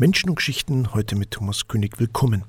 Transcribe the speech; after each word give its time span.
Menschen 0.00 0.30
und 0.30 0.36
Geschichten 0.36 0.94
heute 0.94 1.14
mit 1.14 1.30
Thomas 1.30 1.68
König 1.68 2.00
willkommen. 2.00 2.44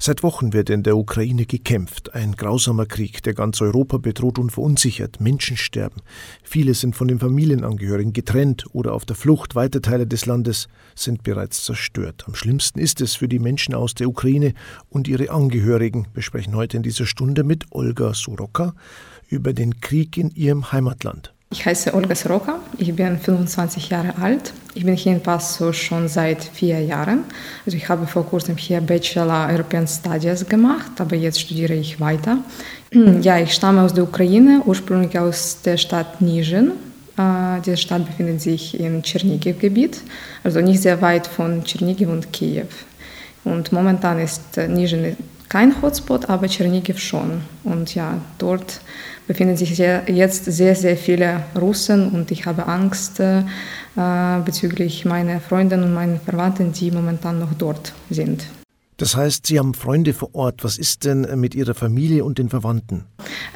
Seit 0.00 0.24
Wochen 0.24 0.52
wird 0.52 0.68
in 0.68 0.82
der 0.82 0.96
Ukraine 0.96 1.46
gekämpft. 1.46 2.12
Ein 2.12 2.32
grausamer 2.32 2.86
Krieg, 2.86 3.22
der 3.22 3.34
ganz 3.34 3.60
Europa 3.60 3.98
bedroht 3.98 4.40
und 4.40 4.50
verunsichert. 4.50 5.20
Menschen 5.20 5.56
sterben. 5.56 6.00
Viele 6.42 6.74
sind 6.74 6.96
von 6.96 7.06
den 7.06 7.20
Familienangehörigen 7.20 8.12
getrennt 8.12 8.64
oder 8.72 8.94
auf 8.94 9.04
der 9.04 9.14
Flucht. 9.14 9.54
Weite 9.54 9.80
Teile 9.80 10.08
des 10.08 10.26
Landes 10.26 10.66
sind 10.96 11.22
bereits 11.22 11.62
zerstört. 11.62 12.24
Am 12.26 12.34
schlimmsten 12.34 12.80
ist 12.80 13.00
es 13.00 13.14
für 13.14 13.28
die 13.28 13.38
Menschen 13.38 13.74
aus 13.74 13.94
der 13.94 14.08
Ukraine 14.08 14.52
und 14.88 15.06
ihre 15.06 15.30
Angehörigen. 15.30 16.08
Wir 16.14 16.24
sprechen 16.24 16.56
heute 16.56 16.78
in 16.78 16.82
dieser 16.82 17.06
Stunde 17.06 17.44
mit 17.44 17.66
Olga 17.70 18.12
Soroka 18.12 18.74
über 19.28 19.52
den 19.52 19.80
Krieg 19.80 20.16
in 20.16 20.30
ihrem 20.30 20.72
Heimatland. 20.72 21.32
Ich 21.52 21.66
heiße 21.66 21.92
Olga 21.92 22.14
Soroka, 22.14 22.60
ich 22.78 22.96
bin 22.96 23.18
25 23.18 23.90
Jahre 23.90 24.16
alt. 24.16 24.54
Ich 24.74 24.86
bin 24.86 24.96
hier 24.96 25.12
in 25.12 25.20
Passo 25.20 25.70
schon 25.74 26.08
seit 26.08 26.42
vier 26.42 26.80
Jahren. 26.80 27.24
Also 27.66 27.76
ich 27.76 27.86
habe 27.90 28.06
vor 28.06 28.24
kurzem 28.24 28.56
hier 28.56 28.80
Bachelor 28.80 29.50
European 29.52 29.86
Studies 29.86 30.48
gemacht, 30.48 30.92
aber 30.98 31.14
jetzt 31.14 31.38
studiere 31.42 31.74
ich 31.74 32.00
weiter. 32.00 32.38
Ja, 33.20 33.38
ich 33.38 33.52
stamme 33.52 33.82
aus 33.82 33.92
der 33.92 34.04
Ukraine, 34.04 34.62
ursprünglich 34.64 35.18
aus 35.18 35.58
der 35.62 35.76
Stadt 35.76 36.22
Nizhyn. 36.22 36.72
Äh, 37.18 37.60
diese 37.64 37.76
Stadt 37.76 38.06
befindet 38.06 38.40
sich 38.40 38.78
im 38.80 39.02
Tschernigiv-Gebiet, 39.02 40.00
also 40.44 40.60
nicht 40.60 40.80
sehr 40.80 41.00
weit 41.02 41.26
von 41.26 41.64
Tschernigiv 41.64 42.08
und 42.08 42.32
Kiew. 42.32 42.68
Und 43.44 43.72
momentan 43.72 44.18
ist 44.20 44.56
Nizhyn 44.56 45.16
kein 45.52 45.82
Hotspot, 45.82 46.30
aber 46.30 46.48
Tschernigiv 46.48 46.98
schon. 46.98 47.42
Und 47.62 47.94
ja, 47.94 48.18
dort 48.38 48.80
befinden 49.26 49.54
sich 49.54 49.76
jetzt 49.76 50.46
sehr, 50.46 50.74
sehr 50.74 50.96
viele 50.96 51.44
Russen 51.54 52.08
und 52.08 52.30
ich 52.30 52.46
habe 52.46 52.66
Angst 52.66 53.20
äh, 53.20 53.42
bezüglich 54.46 55.04
meiner 55.04 55.40
Freunde 55.40 55.76
und 55.76 55.92
meinen 55.92 56.18
Verwandten, 56.20 56.72
die 56.72 56.90
momentan 56.90 57.38
noch 57.38 57.52
dort 57.52 57.92
sind. 58.08 58.46
Das 58.96 59.14
heißt, 59.14 59.46
Sie 59.46 59.58
haben 59.58 59.74
Freunde 59.74 60.14
vor 60.14 60.34
Ort. 60.34 60.64
Was 60.64 60.78
ist 60.78 61.04
denn 61.04 61.28
mit 61.38 61.54
Ihrer 61.54 61.74
Familie 61.74 62.24
und 62.24 62.38
den 62.38 62.48
Verwandten? 62.48 63.04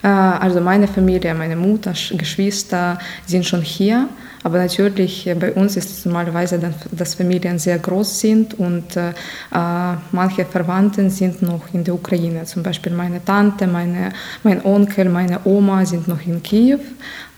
Äh, 0.02 0.08
also 0.08 0.60
meine 0.60 0.88
Familie, 0.88 1.34
meine 1.34 1.56
Mutter, 1.56 1.94
Geschwister 2.10 2.98
sind 3.24 3.46
schon 3.46 3.62
hier. 3.62 4.06
Aber 4.46 4.58
natürlich, 4.58 5.26
äh, 5.26 5.34
bei 5.34 5.52
uns 5.54 5.76
ist 5.76 5.90
es 5.90 6.04
normalerweise, 6.04 6.60
dass 6.92 7.14
Familien 7.14 7.58
sehr 7.58 7.80
groß 7.80 8.20
sind 8.20 8.54
und 8.54 8.96
äh, 8.96 9.12
manche 9.50 10.44
Verwandten 10.44 11.10
sind 11.10 11.42
noch 11.42 11.62
in 11.74 11.82
der 11.82 11.94
Ukraine. 11.94 12.44
Zum 12.44 12.62
Beispiel 12.62 12.92
meine 12.92 13.24
Tante, 13.24 13.66
meine, 13.66 14.12
mein 14.44 14.64
Onkel, 14.64 15.08
meine 15.08 15.40
Oma 15.44 15.84
sind 15.84 16.06
noch 16.06 16.24
in 16.24 16.40
Kiew 16.44 16.78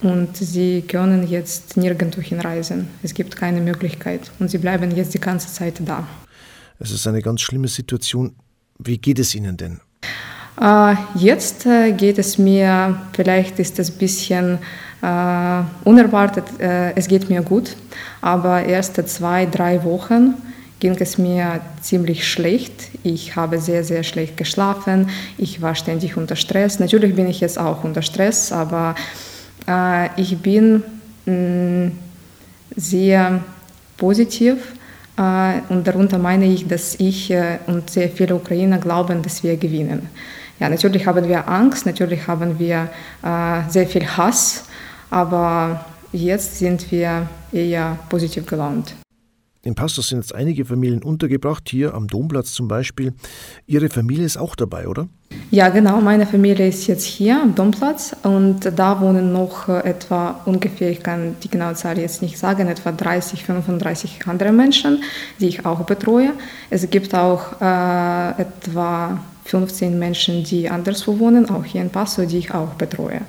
und 0.02 0.36
sie 0.36 0.82
können 0.82 1.26
jetzt 1.26 1.78
nirgendwo 1.78 2.20
hinreisen. 2.20 2.88
Es 3.02 3.14
gibt 3.14 3.34
keine 3.36 3.62
Möglichkeit 3.62 4.30
und 4.38 4.50
sie 4.50 4.58
bleiben 4.58 4.94
jetzt 4.94 5.14
die 5.14 5.20
ganze 5.20 5.50
Zeit 5.50 5.80
da. 5.82 6.06
Es 6.78 6.90
ist 6.90 7.06
eine 7.06 7.22
ganz 7.22 7.40
schlimme 7.40 7.68
Situation. 7.68 8.34
Wie 8.78 8.98
geht 8.98 9.18
es 9.18 9.34
Ihnen 9.34 9.56
denn? 9.56 9.80
Äh, 10.60 10.94
jetzt 11.14 11.64
äh, 11.64 11.92
geht 11.92 12.18
es 12.18 12.36
mir, 12.36 13.00
vielleicht 13.14 13.58
ist 13.60 13.78
es 13.78 13.92
ein 13.92 13.96
bisschen 13.96 14.54
äh, 14.56 14.58
unerwartet, 15.00 16.44
äh, 16.58 16.92
es 16.96 17.06
geht 17.06 17.30
mir 17.30 17.42
gut, 17.42 17.76
aber 18.20 18.64
erste 18.64 19.06
zwei, 19.06 19.46
drei 19.46 19.84
Wochen 19.84 20.34
ging 20.80 20.96
es 20.98 21.18
mir 21.18 21.60
ziemlich 21.80 22.26
schlecht. 22.26 22.90
Ich 23.02 23.36
habe 23.36 23.58
sehr, 23.58 23.84
sehr 23.84 24.02
schlecht 24.02 24.36
geschlafen. 24.36 25.08
Ich 25.36 25.60
war 25.60 25.74
ständig 25.74 26.16
unter 26.16 26.36
Stress. 26.36 26.78
Natürlich 26.78 27.14
bin 27.14 27.28
ich 27.28 27.40
jetzt 27.40 27.58
auch 27.58 27.84
unter 27.84 28.02
Stress, 28.02 28.52
aber 28.52 28.94
äh, 29.66 30.08
ich 30.20 30.38
bin 30.38 30.82
mh, 31.26 31.32
mm, 31.32 31.92
sehr 32.76 33.40
positiv 33.96 34.56
äh, 35.16 35.60
und 35.68 35.86
darunter 35.86 36.18
meine 36.18 36.46
ich, 36.46 36.66
dass 36.66 36.94
ich 36.96 37.30
äh, 37.30 37.58
und 37.66 37.90
sehr 37.90 38.08
viele 38.08 38.36
Ukrainer 38.36 38.78
glauben, 38.78 39.22
dass 39.22 39.42
wir 39.42 39.56
gewinnen. 39.56 40.08
Ja, 40.60 40.68
natürlich 40.68 41.06
haben 41.06 41.28
wir 41.28 41.48
Angst, 41.48 41.86
natürlich 41.86 42.26
haben 42.26 42.58
wir 42.58 42.88
äh, 43.22 43.68
sehr 43.68 43.86
viel 43.86 44.06
Hass, 44.06 44.64
aber 45.10 45.84
jetzt 46.12 46.58
sind 46.58 46.90
wir 46.90 47.28
eher 47.52 47.98
positiv 48.08 48.46
gelaunt. 48.46 48.94
In 49.64 49.74
Pastos 49.74 50.08
sind 50.08 50.20
jetzt 50.20 50.34
einige 50.34 50.64
Familien 50.64 51.02
untergebracht, 51.02 51.68
hier 51.68 51.92
am 51.92 52.06
Domplatz 52.06 52.52
zum 52.52 52.68
Beispiel. 52.68 53.12
Ihre 53.66 53.88
Familie 53.88 54.24
ist 54.24 54.38
auch 54.38 54.54
dabei, 54.54 54.86
oder? 54.88 55.08
Ja, 55.50 55.68
genau. 55.68 56.00
Meine 56.00 56.26
Familie 56.26 56.68
ist 56.68 56.86
jetzt 56.86 57.04
hier 57.04 57.42
am 57.42 57.54
Domplatz 57.54 58.14
und 58.22 58.72
da 58.76 59.00
wohnen 59.00 59.32
noch 59.32 59.68
äh, 59.68 59.80
etwa 59.80 60.40
ungefähr, 60.44 60.90
ich 60.90 61.02
kann 61.02 61.36
die 61.42 61.48
genaue 61.48 61.74
Zahl 61.74 61.98
jetzt 61.98 62.22
nicht 62.22 62.38
sagen, 62.38 62.68
etwa 62.68 62.92
30, 62.92 63.44
35 63.44 64.20
andere 64.26 64.52
Menschen, 64.52 65.02
die 65.40 65.48
ich 65.48 65.66
auch 65.66 65.80
betreue. 65.80 66.32
Es 66.70 66.88
gibt 66.88 67.14
auch 67.14 67.60
äh, 67.60 68.40
etwa 68.40 69.18
15 69.48 69.98
Menschen, 69.98 70.44
die 70.44 70.68
anderswo 70.68 71.18
wohnen, 71.18 71.48
auch 71.48 71.64
hier 71.64 71.80
in 71.80 71.90
Passo, 71.90 72.26
die 72.26 72.38
ich 72.38 72.52
auch 72.52 72.74
betreue. 72.74 73.22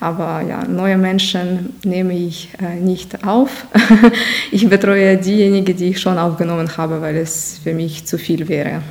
Aber 0.00 0.42
ja, 0.42 0.66
neue 0.66 0.98
Menschen 0.98 1.74
nehme 1.84 2.14
ich 2.14 2.50
äh, 2.60 2.80
nicht 2.80 3.24
auf. 3.24 3.66
ich 4.50 4.68
betreue 4.68 5.16
diejenigen, 5.16 5.76
die 5.76 5.90
ich 5.90 6.00
schon 6.00 6.18
aufgenommen 6.18 6.76
habe, 6.76 7.00
weil 7.00 7.16
es 7.16 7.60
für 7.62 7.72
mich 7.72 8.04
zu 8.04 8.18
viel 8.18 8.48
wäre. 8.48 8.82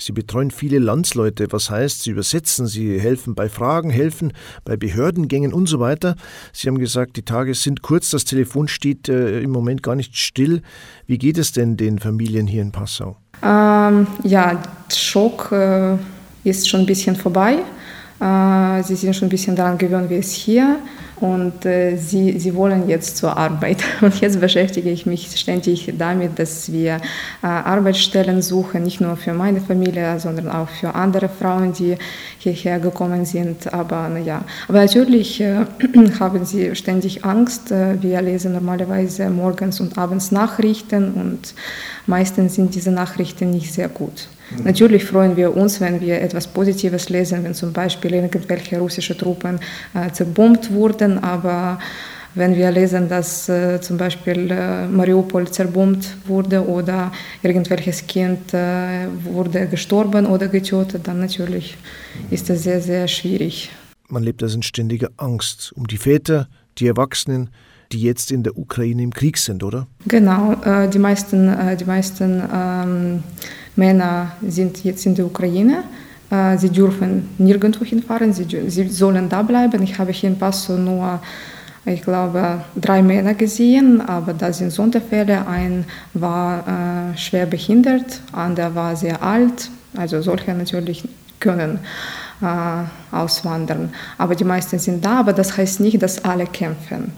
Sie 0.00 0.12
betreuen 0.12 0.52
viele 0.52 0.78
Landsleute, 0.78 1.48
was 1.50 1.70
heißt, 1.70 2.04
Sie 2.04 2.10
übersetzen, 2.10 2.68
Sie 2.68 3.00
helfen 3.00 3.34
bei 3.34 3.48
Fragen, 3.48 3.90
helfen 3.90 4.32
bei 4.64 4.76
Behördengängen 4.76 5.52
und 5.52 5.66
so 5.66 5.80
weiter. 5.80 6.14
Sie 6.52 6.68
haben 6.68 6.78
gesagt, 6.78 7.16
die 7.16 7.24
Tage 7.24 7.52
sind 7.54 7.82
kurz, 7.82 8.10
das 8.10 8.24
Telefon 8.24 8.68
steht 8.68 9.08
äh, 9.08 9.40
im 9.40 9.50
Moment 9.50 9.82
gar 9.82 9.96
nicht 9.96 10.16
still. 10.16 10.62
Wie 11.06 11.18
geht 11.18 11.36
es 11.36 11.50
denn 11.50 11.76
den 11.76 11.98
Familien 11.98 12.46
hier 12.46 12.62
in 12.62 12.70
Passau? 12.70 13.16
Ähm, 13.42 14.06
ja, 14.22 14.60
Schock 14.92 15.52
äh, 15.52 15.96
ist 16.44 16.68
schon 16.68 16.80
ein 16.80 16.86
bisschen 16.86 17.16
vorbei. 17.16 17.58
Äh, 18.20 18.82
sie 18.82 18.96
sind 18.96 19.14
schon 19.14 19.28
ein 19.28 19.30
bisschen 19.30 19.54
daran 19.54 19.78
gewöhnt, 19.78 20.10
wie 20.10 20.16
es 20.16 20.32
hier 20.32 20.76
und 21.20 21.66
äh, 21.66 21.96
sie, 21.96 22.38
sie 22.38 22.54
wollen 22.54 22.88
jetzt 22.88 23.16
zur 23.16 23.36
Arbeit. 23.36 23.82
Und 24.00 24.20
jetzt 24.20 24.40
beschäftige 24.40 24.90
ich 24.90 25.06
mich 25.06 25.36
ständig 25.36 25.92
damit, 25.98 26.38
dass 26.38 26.70
wir 26.72 26.96
äh, 27.42 27.46
Arbeitsstellen 27.46 28.42
suchen, 28.42 28.84
nicht 28.84 29.00
nur 29.00 29.16
für 29.16 29.32
meine 29.32 29.60
Familie, 29.60 30.18
sondern 30.20 30.48
auch 30.48 30.68
für 30.68 30.94
andere 30.94 31.28
Frauen, 31.28 31.72
die 31.72 31.96
hierher 32.38 32.78
gekommen 32.78 33.24
sind. 33.24 33.72
Aber, 33.72 34.08
na 34.08 34.44
Aber 34.68 34.78
natürlich 34.78 35.40
äh, 35.40 35.64
haben 36.20 36.44
sie 36.44 36.74
ständig 36.76 37.24
Angst. 37.24 37.72
Äh, 37.72 38.00
wir 38.02 38.22
lesen 38.22 38.52
normalerweise 38.52 39.28
morgens 39.30 39.80
und 39.80 39.98
abends 39.98 40.30
Nachrichten 40.30 41.12
und 41.14 41.54
meistens 42.06 42.54
sind 42.54 42.74
diese 42.74 42.90
Nachrichten 42.90 43.50
nicht 43.50 43.72
sehr 43.72 43.88
gut. 43.88 44.28
Natürlich 44.64 45.04
freuen 45.04 45.36
wir 45.36 45.56
uns, 45.56 45.80
wenn 45.80 46.00
wir 46.00 46.20
etwas 46.20 46.46
Positives 46.46 47.08
lesen, 47.08 47.44
wenn 47.44 47.54
zum 47.54 47.72
Beispiel 47.72 48.14
irgendwelche 48.14 48.78
russische 48.78 49.16
Truppen 49.16 49.60
äh, 49.94 50.10
zerbombt 50.10 50.72
wurden, 50.72 51.22
aber 51.22 51.78
wenn 52.34 52.56
wir 52.56 52.70
lesen, 52.70 53.08
dass 53.08 53.48
äh, 53.48 53.80
zum 53.80 53.96
Beispiel 53.96 54.50
äh, 54.50 54.86
Mariupol 54.86 55.50
zerbombt 55.50 56.16
wurde 56.26 56.66
oder 56.66 57.10
irgendwelches 57.42 58.06
Kind 58.06 58.54
äh, 58.54 59.06
wurde 59.24 59.66
gestorben 59.66 60.26
oder 60.26 60.48
getötet, 60.48 61.08
dann 61.08 61.20
natürlich 61.20 61.76
ist 62.30 62.48
das 62.48 62.62
sehr, 62.62 62.80
sehr 62.80 63.08
schwierig. 63.08 63.70
Man 64.08 64.22
lebt 64.22 64.42
also 64.42 64.56
in 64.56 64.62
ständiger 64.62 65.08
Angst 65.16 65.72
um 65.74 65.86
die 65.86 65.98
Väter, 65.98 66.48
die 66.78 66.86
Erwachsenen, 66.86 67.50
die 67.92 68.02
jetzt 68.02 68.30
in 68.30 68.42
der 68.42 68.56
Ukraine 68.56 69.02
im 69.02 69.12
Krieg 69.12 69.38
sind, 69.38 69.62
oder? 69.62 69.86
Genau, 70.06 70.52
äh, 70.62 70.88
die 70.88 70.98
meisten, 70.98 71.48
äh, 71.48 71.76
die 71.76 71.84
meisten 71.84 72.42
ähm, 72.52 73.22
Männer 73.78 74.32
sind 74.46 74.84
jetzt 74.84 75.06
in 75.06 75.14
der 75.14 75.24
Ukraine. 75.24 75.84
Äh, 76.30 76.58
sie 76.58 76.68
dürfen 76.68 77.28
nirgendwo 77.38 77.84
hinfahren, 77.84 78.32
sie, 78.32 78.88
sollen 78.88 79.28
da 79.28 79.42
bleiben. 79.42 79.82
Ich 79.82 79.98
habe 79.98 80.12
hier 80.12 80.28
in 80.28 80.38
Passo 80.38 80.76
nur, 80.76 81.20
ich 81.86 82.02
glaube, 82.02 82.64
drei 82.76 83.02
Männer 83.02 83.34
gesehen, 83.34 84.00
aber 84.00 84.34
das 84.34 84.58
sind 84.58 84.72
Sonderfälle. 84.72 85.46
Ein 85.46 85.84
war 86.12 86.64
äh, 87.14 87.16
schwer 87.16 87.46
behindert, 87.46 88.20
anderer 88.32 88.74
war 88.74 88.96
sehr 88.96 89.22
alt. 89.22 89.70
Also 89.96 90.20
solche 90.20 90.52
natürlich 90.52 91.04
können 91.40 91.78
äh, 92.42 93.14
auswandern. 93.14 93.90
Aber 94.18 94.34
die 94.34 94.44
meisten 94.44 94.78
sind 94.80 95.04
da, 95.04 95.20
aber 95.20 95.32
das 95.32 95.56
heißt 95.56 95.80
nicht, 95.80 96.02
dass 96.02 96.24
alle 96.24 96.46
kämpfen. 96.46 97.12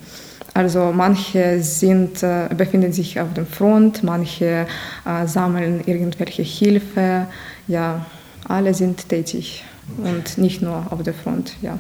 Also 0.55 0.93
manche 0.93 1.63
sind, 1.63 2.23
äh, 2.23 2.49
befinden 2.57 2.93
sich 2.93 3.21
auf 3.21 3.33
dem 3.35 3.47
Front, 3.47 4.03
manche 4.03 4.67
äh, 5.07 5.27
sammeln 5.27 5.83
irgendwelche 5.87 6.43
Hilfe. 6.43 7.27
Ja, 7.69 8.07
alle 8.49 8.75
sind 8.75 9.09
tätig 9.09 9.65
und 9.99 10.39
nicht 10.39 10.63
nur 10.63 10.87
auf 10.91 11.03
der 11.03 11.15
Front. 11.15 11.57
Ja. 11.63 11.79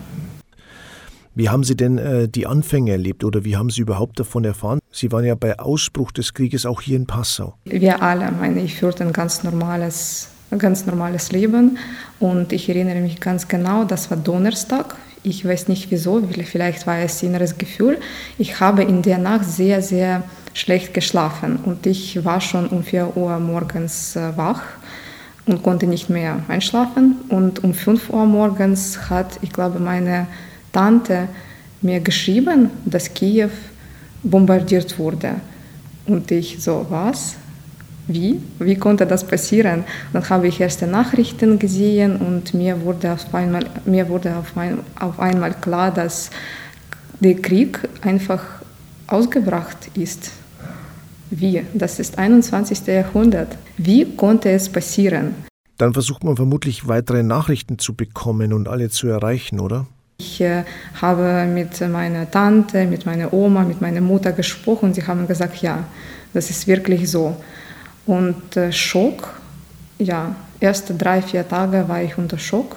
Wie 1.34 1.48
haben 1.48 1.64
Sie 1.64 1.76
denn 1.76 1.98
äh, 1.98 2.28
die 2.28 2.46
Anfänge 2.46 2.92
erlebt 2.92 3.24
oder 3.24 3.44
wie 3.44 3.56
haben 3.56 3.70
Sie 3.70 3.80
überhaupt 3.80 4.18
davon 4.18 4.44
erfahren? 4.44 4.80
Sie 4.90 5.10
waren 5.12 5.24
ja 5.24 5.34
bei 5.34 5.58
Ausbruch 5.58 6.10
des 6.12 6.34
Krieges 6.34 6.66
auch 6.66 6.80
hier 6.80 6.96
in 6.96 7.06
Passau. 7.06 7.54
Wir 7.64 8.02
alle, 8.02 8.30
meine 8.32 8.60
ich, 8.60 8.74
führten 8.74 9.08
ein 9.08 9.12
ganz 9.12 9.44
normales, 9.44 10.28
ganz 10.58 10.86
normales 10.86 11.30
Leben 11.30 11.78
und 12.18 12.52
ich 12.52 12.68
erinnere 12.68 13.00
mich 13.00 13.20
ganz 13.20 13.46
genau, 13.46 13.84
das 13.84 14.10
war 14.10 14.16
Donnerstag. 14.16 14.96
Ich 15.22 15.44
weiß 15.44 15.68
nicht 15.68 15.90
wieso, 15.90 16.22
vielleicht 16.44 16.86
war 16.86 16.98
es 16.98 17.22
inneres 17.22 17.58
Gefühl. 17.58 17.98
Ich 18.38 18.60
habe 18.60 18.82
in 18.82 19.02
der 19.02 19.18
Nacht 19.18 19.44
sehr, 19.44 19.82
sehr 19.82 20.22
schlecht 20.54 20.94
geschlafen 20.94 21.58
und 21.64 21.86
ich 21.86 22.24
war 22.24 22.40
schon 22.40 22.66
um 22.68 22.82
4 22.82 23.16
Uhr 23.16 23.38
morgens 23.38 24.16
äh, 24.16 24.36
wach 24.36 24.62
und 25.46 25.62
konnte 25.62 25.86
nicht 25.86 26.08
mehr 26.08 26.42
einschlafen. 26.48 27.16
Und 27.28 27.62
um 27.62 27.74
5 27.74 28.10
Uhr 28.10 28.24
morgens 28.24 29.10
hat, 29.10 29.38
ich 29.42 29.52
glaube, 29.52 29.78
meine 29.78 30.26
Tante 30.72 31.28
mir 31.82 32.00
geschrieben, 32.00 32.70
dass 32.84 33.12
Kiew 33.12 33.50
bombardiert 34.22 34.98
wurde. 34.98 35.36
Und 36.06 36.30
ich 36.30 36.62
so, 36.62 36.86
was? 36.88 37.36
Wie? 38.12 38.40
Wie 38.58 38.74
konnte 38.74 39.06
das 39.06 39.24
passieren? 39.24 39.84
Dann 40.12 40.28
habe 40.28 40.48
ich 40.48 40.60
erste 40.60 40.88
Nachrichten 40.88 41.60
gesehen 41.60 42.16
und 42.16 42.54
mir 42.54 42.82
wurde 42.82 43.12
auf 43.12 43.32
einmal, 43.32 43.66
mir 43.84 44.08
wurde 44.08 44.36
auf, 44.36 44.56
ein, 44.56 44.78
auf 44.98 45.20
einmal 45.20 45.54
klar, 45.54 45.92
dass 45.92 46.30
der 47.20 47.36
Krieg 47.36 47.78
einfach 48.02 48.42
ausgebracht 49.06 49.90
ist. 49.94 50.32
Wie? 51.30 51.62
Das 51.72 52.00
ist 52.00 52.18
21. 52.18 52.84
Jahrhundert. 52.88 53.56
Wie 53.76 54.04
konnte 54.16 54.50
es 54.50 54.68
passieren? 54.68 55.36
Dann 55.78 55.92
versucht 55.92 56.24
man 56.24 56.34
vermutlich 56.34 56.88
weitere 56.88 57.22
Nachrichten 57.22 57.78
zu 57.78 57.94
bekommen 57.94 58.52
und 58.52 58.66
alle 58.66 58.90
zu 58.90 59.06
erreichen, 59.06 59.60
oder? 59.60 59.86
Ich 60.18 60.40
äh, 60.40 60.64
habe 61.00 61.46
mit 61.46 61.80
meiner 61.88 62.28
Tante, 62.28 62.86
mit 62.86 63.06
meiner 63.06 63.32
Oma, 63.32 63.62
mit 63.62 63.80
meiner 63.80 64.00
Mutter 64.00 64.32
gesprochen. 64.32 64.92
Sie 64.94 65.06
haben 65.06 65.28
gesagt, 65.28 65.62
ja, 65.62 65.84
das 66.34 66.50
ist 66.50 66.66
wirklich 66.66 67.08
so. 67.08 67.36
Und 68.10 68.56
äh, 68.56 68.72
Schock, 68.72 69.40
ja, 70.00 70.34
erste 70.58 70.94
drei, 70.94 71.22
vier 71.22 71.48
Tage 71.48 71.84
war 71.86 72.02
ich 72.02 72.18
unter 72.18 72.38
Schock 72.38 72.76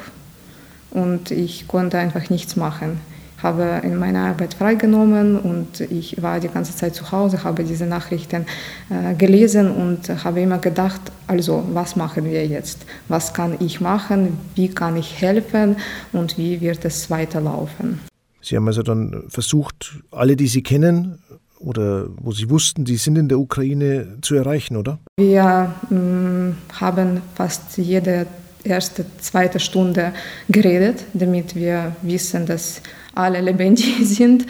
und 0.92 1.32
ich 1.32 1.68
konnte 1.68 1.98
einfach 1.98 2.30
nichts 2.30 2.56
machen 2.56 3.00
habe 3.42 3.82
in 3.84 3.98
meiner 3.98 4.28
Arbeit 4.28 4.54
freigenommen 4.54 5.38
und 5.38 5.82
ich 5.82 6.22
war 6.22 6.40
die 6.40 6.48
ganze 6.48 6.76
Zeit 6.76 6.96
zu 6.96 7.12
Hause, 7.12 7.44
habe 7.44 7.64
diese 7.66 7.86
Nachrichten 7.86 8.46
äh, 8.90 9.16
gelesen 9.16 9.70
und 9.70 10.08
habe 10.24 10.40
immer 10.40 10.60
gedacht, 10.60 11.02
also 11.28 11.64
was 11.74 11.98
machen 11.98 12.24
wir 12.24 12.48
jetzt? 12.48 12.86
Was 13.10 13.34
kann 13.34 13.58
ich 13.60 13.82
machen? 13.82 14.38
Wie 14.56 14.70
kann 14.70 14.96
ich 14.96 15.22
helfen? 15.22 15.76
Und 16.14 16.38
wie 16.38 16.62
wird 16.62 16.86
es 16.86 17.10
weiterlaufen? 17.10 18.00
Sie 18.42 18.56
haben 18.56 18.68
also 18.68 18.82
dann 18.82 19.24
versucht, 19.28 20.00
alle, 20.12 20.38
die 20.38 20.48
Sie 20.48 20.64
kennen 20.64 21.20
oder 21.64 22.08
wo 22.18 22.32
Sie 22.32 22.50
wussten, 22.50 22.86
die 22.86 22.98
sind 22.98 23.18
in 23.18 23.30
der 23.30 23.40
Ukraine 23.40 24.18
zu 24.22 24.36
erreichen, 24.36 24.78
oder? 24.78 25.00
Wir 25.18 25.74
mh, 25.90 26.00
mm, 26.00 26.56
haben 26.80 27.22
fast 27.36 27.78
jede 27.78 28.28
erste, 28.64 29.06
zweite 29.20 29.60
Stunde 29.60 30.14
geredet, 30.50 31.06
damit 31.14 31.56
wir 31.56 31.96
wissen, 32.02 32.46
dass 32.46 32.82
alle 33.14 33.42
lebendig 33.42 33.96
sind. 34.04 34.46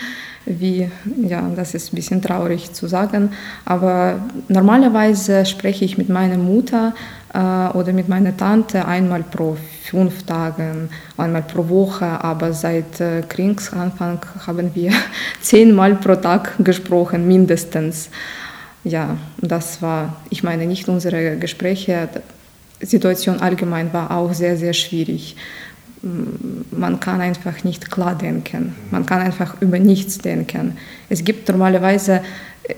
Wie, 0.46 0.90
ja, 1.26 1.50
das 1.56 1.74
ist 1.74 1.94
ein 1.94 1.96
bisschen 1.96 2.22
traurig 2.22 2.74
zu 2.74 2.88
sagen, 2.88 3.30
aber 3.64 4.20
normalerweise 4.50 5.46
spreche 5.46 5.86
ich 5.86 5.98
mit 5.98 6.10
meiner 6.10 6.38
Mutter 6.38 6.94
äh, 7.34 7.38
oder 7.78 7.94
mit 7.94 8.10
meiner 8.10 8.36
Tante 8.36 8.86
einmal 8.86 9.24
pro 9.24 9.56
fünf 9.84 10.24
Tagen, 10.24 10.90
einmal 11.16 11.44
pro 11.44 11.70
Woche, 11.70 12.06
aber 12.06 12.52
seit 12.52 13.00
äh, 13.00 13.22
Kriegsanfang 13.22 14.20
haben 14.46 14.76
wir 14.76 14.92
zehnmal 15.42 15.96
pro 15.96 16.16
Tag 16.16 16.56
gesprochen, 16.60 17.26
mindestens. 17.26 18.10
Ja, 18.84 19.16
das 19.38 19.82
war, 19.82 20.18
ich 20.30 20.44
meine, 20.44 20.66
nicht 20.66 20.90
unsere 20.90 21.38
Gespräche, 21.38 22.10
die 22.82 22.86
Situation 22.86 23.40
allgemein 23.40 23.94
war 23.94 24.12
auch 24.12 24.34
sehr, 24.34 24.58
sehr 24.58 24.74
schwierig 24.74 25.38
man 26.72 27.00
kann 27.00 27.22
einfach 27.22 27.64
nicht 27.64 27.90
klar 27.90 28.16
denken. 28.16 28.76
Man 28.92 29.06
kann 29.06 29.22
einfach 29.22 29.62
über 29.62 29.80
nichts 29.80 30.18
denken. 30.18 30.78
Es 31.10 31.24
gibt 31.24 31.48
normalerweise 31.48 32.22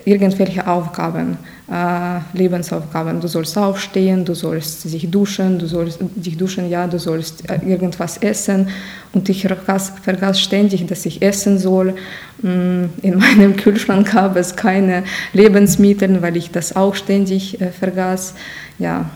irgendwelche 0.04 0.66
Aufgaben, 0.66 1.38
äh, 1.70 2.18
Lebensaufgaben. 2.36 3.20
Du 3.20 3.28
sollst 3.28 3.56
aufstehen, 3.56 4.24
du 4.24 4.34
sollst 4.34 4.84
dich 4.84 5.08
duschen, 5.10 5.58
du 5.58 5.66
sollst 5.66 5.98
dich 6.16 6.36
duschen, 6.36 6.68
ja, 6.68 6.86
du 6.86 6.98
sollst 6.98 7.48
äh, 7.48 7.58
irgendwas 7.64 8.18
essen. 8.18 8.68
Und 9.12 9.28
ich 9.28 9.42
vergaß, 9.42 9.92
vergaß 10.02 10.40
ständig, 10.40 10.86
dass 10.86 11.06
ich 11.06 11.22
essen 11.22 11.58
soll. 11.58 11.94
Mm, 12.42 12.86
in 13.02 13.18
meinem 13.18 13.56
Kühlschrank 13.56 14.12
gab 14.12 14.36
es 14.36 14.56
keine 14.56 15.04
Lebensmittel, 15.32 16.20
weil 16.20 16.36
ich 16.36 16.50
das 16.50 16.74
auch 16.74 16.94
ständig 16.94 17.60
äh, 17.60 17.70
vergaß. 17.70 18.34
Ja, 18.78 19.08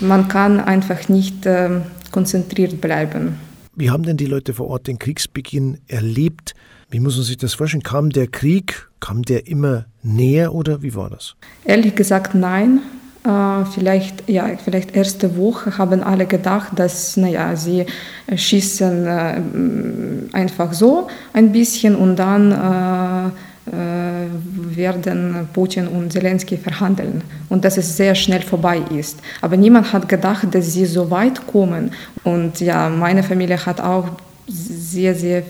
man 0.00 0.28
kann 0.28 0.60
einfach 0.60 1.08
nicht 1.08 1.44
äh, 1.46 1.80
konzentriert 2.14 2.80
bleiben. 2.80 3.36
Wie 3.74 3.90
haben 3.90 4.04
denn 4.04 4.16
die 4.16 4.26
Leute 4.26 4.54
vor 4.54 4.68
Ort 4.68 4.86
den 4.86 5.00
Kriegsbeginn 5.00 5.78
erlebt? 5.88 6.54
Wie 6.90 7.00
muss 7.00 7.16
man 7.16 7.24
sich 7.24 7.38
das 7.38 7.54
vorstellen? 7.54 7.82
Kam 7.82 8.10
der 8.10 8.28
Krieg, 8.28 8.88
kam 9.00 9.22
der 9.22 9.48
immer 9.48 9.86
näher 10.04 10.54
oder 10.54 10.80
wie 10.82 10.94
war 10.94 11.10
das? 11.10 11.34
Ehrlich 11.64 11.96
gesagt, 11.96 12.36
nein. 12.36 12.82
Äh, 13.24 13.64
vielleicht, 13.64 14.28
ja, 14.28 14.48
vielleicht 14.62 14.94
erste 14.94 15.36
Woche 15.36 15.76
haben 15.76 16.04
alle 16.04 16.26
gedacht, 16.26 16.78
dass, 16.78 17.16
naja, 17.16 17.56
sie 17.56 17.86
schießen 18.32 19.06
äh, 19.06 19.40
einfach 20.32 20.72
so 20.72 21.08
ein 21.32 21.50
bisschen 21.50 21.96
und 21.96 22.14
dann 22.14 22.52
äh, 22.52 23.30
werden 23.66 25.48
Putin 25.52 25.88
und 25.88 26.12
Zelensky 26.12 26.56
verhandeln 26.56 27.22
und 27.48 27.64
dass 27.64 27.78
es 27.78 27.96
sehr 27.96 28.14
schnell 28.14 28.42
vorbei 28.42 28.82
ist. 28.94 29.18
Aber 29.40 29.56
niemand 29.56 29.92
hat 29.92 30.08
gedacht, 30.08 30.54
dass 30.54 30.72
sie 30.72 30.84
so 30.84 31.10
weit 31.10 31.46
kommen. 31.46 31.92
Und 32.24 32.60
ja, 32.60 32.88
meine 32.90 33.22
Familie 33.22 33.64
hat 33.64 33.80
auch 33.80 34.08
sehr, 34.46 35.14
sehr 35.14 35.42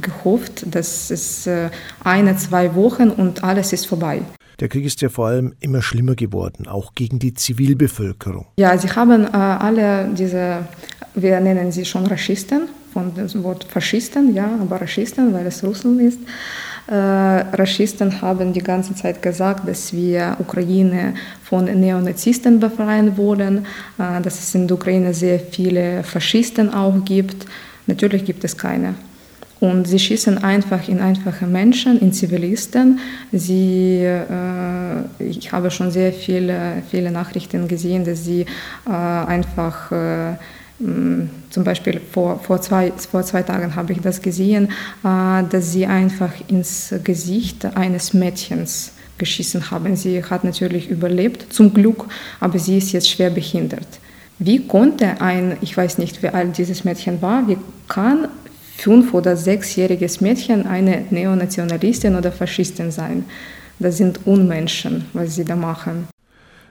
gehofft, 0.00 0.64
dass 0.74 1.10
es 1.10 1.46
äh, 1.46 1.70
eine, 2.04 2.36
zwei 2.36 2.74
Wochen 2.74 3.10
und 3.10 3.42
alles 3.44 3.72
ist 3.72 3.86
vorbei. 3.86 4.22
Der 4.60 4.68
Krieg 4.68 4.84
ist 4.84 5.00
ja 5.00 5.08
vor 5.08 5.26
allem 5.28 5.54
immer 5.60 5.82
schlimmer 5.82 6.14
geworden, 6.14 6.66
auch 6.66 6.94
gegen 6.94 7.18
die 7.18 7.34
Zivilbevölkerung. 7.34 8.46
Ja, 8.58 8.76
sie 8.78 8.88
haben 8.88 9.24
äh, 9.24 9.28
alle 9.36 10.08
diese, 10.16 10.66
wir 11.14 11.40
nennen 11.40 11.72
sie 11.72 11.84
schon 11.84 12.06
Raschisten, 12.06 12.68
von 12.92 13.14
dem 13.14 13.42
Wort 13.42 13.64
Faschisten, 13.64 14.34
ja, 14.34 14.48
aber 14.60 14.80
Raschisten, 14.80 15.32
weil 15.32 15.46
es 15.46 15.64
Russland 15.64 16.00
ist. 16.00 16.20
Raschisten 16.88 18.20
haben 18.20 18.52
die 18.52 18.62
ganze 18.62 18.94
Zeit 18.94 19.22
gesagt, 19.22 19.68
dass 19.68 19.92
wir 19.92 20.36
Ukraine 20.40 21.14
von 21.44 21.66
Neonazisten 21.66 22.58
befreien 22.58 23.16
wollen, 23.16 23.66
äh, 23.98 24.20
dass 24.20 24.40
es 24.40 24.54
in 24.54 24.66
der 24.66 24.76
Ukraine 24.76 25.14
sehr 25.14 25.38
viele 25.38 26.02
Faschisten 26.02 26.72
auch 26.74 27.04
gibt. 27.04 27.46
Natürlich 27.86 28.24
gibt 28.24 28.42
es 28.44 28.56
keine. 28.56 28.94
Und 29.62 29.86
sie 29.86 30.00
schießen 30.00 30.38
einfach 30.38 30.88
in 30.88 31.00
einfache 31.00 31.46
Menschen, 31.46 32.00
in 32.00 32.12
Zivilisten. 32.12 32.98
Sie, 33.30 34.02
äh, 34.02 34.24
ich 35.20 35.52
habe 35.52 35.70
schon 35.70 35.92
sehr 35.92 36.12
viele, 36.12 36.82
viele 36.90 37.12
Nachrichten 37.12 37.68
gesehen, 37.68 38.04
dass 38.04 38.24
sie 38.24 38.44
äh, 38.86 38.90
einfach 38.90 39.92
äh, 39.92 40.32
zum 41.50 41.64
Beispiel 41.64 42.00
vor, 42.12 42.38
vor, 42.40 42.60
zwei, 42.60 42.92
vor 42.92 43.22
zwei 43.22 43.42
Tagen 43.42 43.74
habe 43.74 43.92
ich 43.92 44.00
das 44.00 44.20
gesehen, 44.20 44.68
äh, 45.04 45.42
dass 45.48 45.72
sie 45.72 45.86
einfach 45.86 46.32
ins 46.48 46.94
Gesicht 47.04 47.64
eines 47.76 48.14
Mädchens 48.14 48.92
geschissen 49.18 49.70
haben. 49.70 49.94
Sie 49.96 50.24
hat 50.24 50.44
natürlich 50.44 50.88
überlebt, 50.88 51.52
zum 51.52 51.72
Glück, 51.72 52.06
aber 52.40 52.58
sie 52.58 52.78
ist 52.78 52.92
jetzt 52.92 53.08
schwer 53.08 53.30
behindert. 53.30 53.86
Wie 54.38 54.66
konnte 54.66 55.20
ein, 55.20 55.56
ich 55.60 55.76
weiß 55.76 55.98
nicht, 55.98 56.22
wie 56.22 56.28
alt 56.28 56.58
dieses 56.58 56.84
Mädchen 56.84 57.22
war, 57.22 57.46
wie 57.46 57.58
kann 57.88 58.28
fünf- 58.76 59.14
oder 59.14 59.36
sechsjähriges 59.36 60.20
Mädchen 60.20 60.66
eine 60.66 61.04
Neonationalistin 61.10 62.16
oder 62.16 62.32
Faschistin 62.32 62.90
sein? 62.90 63.24
Das 63.78 63.98
sind 63.98 64.26
Unmenschen, 64.26 65.04
was 65.12 65.36
sie 65.36 65.44
da 65.44 65.54
machen. 65.54 66.08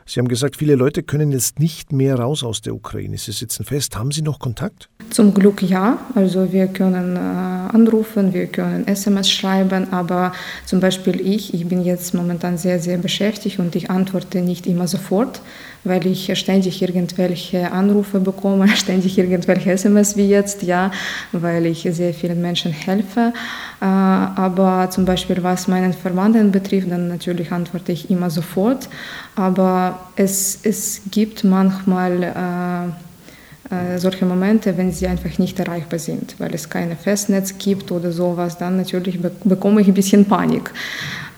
Sie 0.05 0.19
haben 0.19 0.27
gesagt, 0.27 0.57
viele 0.57 0.75
Leute 0.75 1.03
können 1.03 1.31
jetzt 1.31 1.59
nicht 1.59 1.91
mehr 1.91 2.15
raus 2.15 2.43
aus 2.43 2.61
der 2.61 2.73
Ukraine. 2.73 3.17
Sie 3.17 3.31
sitzen 3.31 3.63
fest. 3.65 3.97
Haben 3.97 4.11
Sie 4.11 4.21
noch 4.21 4.39
Kontakt? 4.39 4.89
Zum 5.09 5.33
Glück 5.33 5.61
ja. 5.61 5.99
Also 6.15 6.51
wir 6.51 6.67
können 6.67 7.15
äh, 7.15 7.19
anrufen, 7.19 8.33
wir 8.33 8.47
können 8.47 8.87
SMS 8.87 9.29
schreiben, 9.29 9.91
aber 9.91 10.33
zum 10.65 10.79
Beispiel 10.79 11.19
ich, 11.19 11.53
ich 11.53 11.67
bin 11.67 11.83
jetzt 11.83 12.13
momentan 12.13 12.57
sehr, 12.57 12.79
sehr 12.79 12.97
beschäftigt 12.97 13.59
und 13.59 13.75
ich 13.75 13.89
antworte 13.89 14.41
nicht 14.41 14.67
immer 14.67 14.87
sofort, 14.87 15.41
weil 15.83 16.05
ich 16.07 16.37
ständig 16.37 16.81
irgendwelche 16.81 17.71
Anrufe 17.71 18.19
bekomme, 18.19 18.67
ständig 18.75 19.17
irgendwelche 19.17 19.71
SMS 19.71 20.15
wie 20.15 20.27
jetzt, 20.27 20.63
ja, 20.63 20.91
weil 21.31 21.65
ich 21.65 21.87
sehr 21.91 22.13
vielen 22.13 22.41
Menschen 22.41 22.71
helfe. 22.71 23.33
Äh, 23.81 23.85
aber 23.85 24.91
zum 24.91 25.05
Beispiel 25.05 25.41
was 25.41 25.67
meinen 25.67 25.93
Verwandten 25.93 26.51
betrifft, 26.51 26.91
dann 26.91 27.07
natürlich 27.07 27.51
antworte 27.51 27.91
ich 27.91 28.11
immer 28.11 28.29
sofort. 28.29 28.87
Aber 29.35 29.99
es, 30.15 30.59
es 30.61 31.01
gibt 31.09 31.43
manchmal 31.43 32.21
äh, 32.23 33.95
äh, 33.95 33.97
solche 33.97 34.25
Momente, 34.25 34.77
wenn 34.77 34.91
sie 34.91 35.07
einfach 35.07 35.35
nicht 35.39 35.59
erreichbar 35.59 35.97
sind, 35.97 36.35
weil 36.37 36.53
es 36.53 36.69
kein 36.69 36.95
Festnetz 36.95 37.57
gibt 37.57 37.91
oder 37.91 38.11
sowas, 38.11 38.59
dann 38.59 38.77
natürlich 38.77 39.19
bekomme 39.43 39.81
ich 39.81 39.87
ein 39.87 39.95
bisschen 39.95 40.25
Panik. 40.25 40.71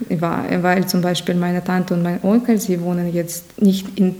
Weil 0.09 0.85
zum 0.85 1.01
Beispiel 1.01 1.35
meine 1.35 1.63
Tante 1.63 1.93
und 1.93 2.03
mein 2.03 2.21
Onkel, 2.23 2.59
sie 2.59 2.81
wohnen 2.81 3.13
jetzt 3.13 3.61
nicht 3.61 3.87
in, 3.97 4.15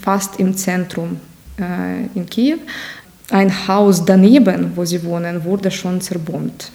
fast 0.00 0.38
im 0.38 0.56
Zentrum 0.56 1.16
in 2.14 2.26
Kiew. 2.26 2.58
Ein 3.30 3.66
Haus 3.66 4.04
daneben, 4.04 4.72
wo 4.76 4.84
sie 4.84 5.02
wohnen, 5.02 5.42
wurde 5.42 5.72
schon 5.72 6.00
zerbombt. 6.00 6.70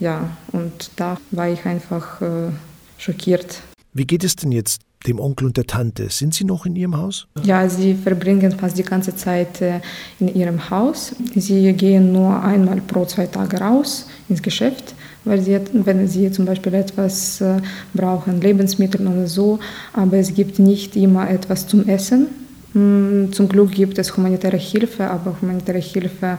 Ja, 0.00 0.36
und 0.52 0.90
da 0.96 1.18
war 1.30 1.48
ich 1.48 1.64
einfach 1.64 2.20
äh, 2.20 2.50
schockiert. 2.98 3.60
Wie 3.92 4.06
geht 4.06 4.24
es 4.24 4.36
denn 4.36 4.52
jetzt 4.52 4.82
dem 5.06 5.20
Onkel 5.20 5.46
und 5.46 5.56
der 5.56 5.66
Tante? 5.66 6.08
Sind 6.10 6.34
sie 6.34 6.44
noch 6.44 6.64
in 6.66 6.76
ihrem 6.76 6.96
Haus? 6.96 7.26
Ja, 7.42 7.68
sie 7.68 7.94
verbringen 7.94 8.52
fast 8.52 8.78
die 8.78 8.82
ganze 8.82 9.14
Zeit 9.14 9.60
äh, 9.60 9.80
in 10.18 10.34
ihrem 10.34 10.70
Haus. 10.70 11.14
Sie 11.34 11.72
gehen 11.72 12.12
nur 12.12 12.42
einmal 12.42 12.80
pro 12.80 13.04
zwei 13.04 13.26
Tage 13.26 13.58
raus 13.58 14.08
ins 14.28 14.42
Geschäft, 14.42 14.94
weil 15.24 15.40
sie, 15.40 15.60
wenn 15.72 16.08
sie 16.08 16.30
zum 16.30 16.46
Beispiel 16.46 16.74
etwas 16.74 17.40
äh, 17.40 17.60
brauchen, 17.94 18.40
Lebensmittel 18.40 19.06
oder 19.06 19.26
so, 19.26 19.58
aber 19.92 20.16
es 20.18 20.34
gibt 20.34 20.58
nicht 20.58 20.96
immer 20.96 21.28
etwas 21.28 21.66
zum 21.66 21.86
Essen 21.88 22.28
zum 22.72 23.48
Glück 23.48 23.72
gibt 23.72 23.98
es 23.98 24.16
humanitäre 24.16 24.56
Hilfe, 24.56 25.10
aber 25.10 25.36
humanitäre 25.40 25.78
Hilfe 25.78 26.38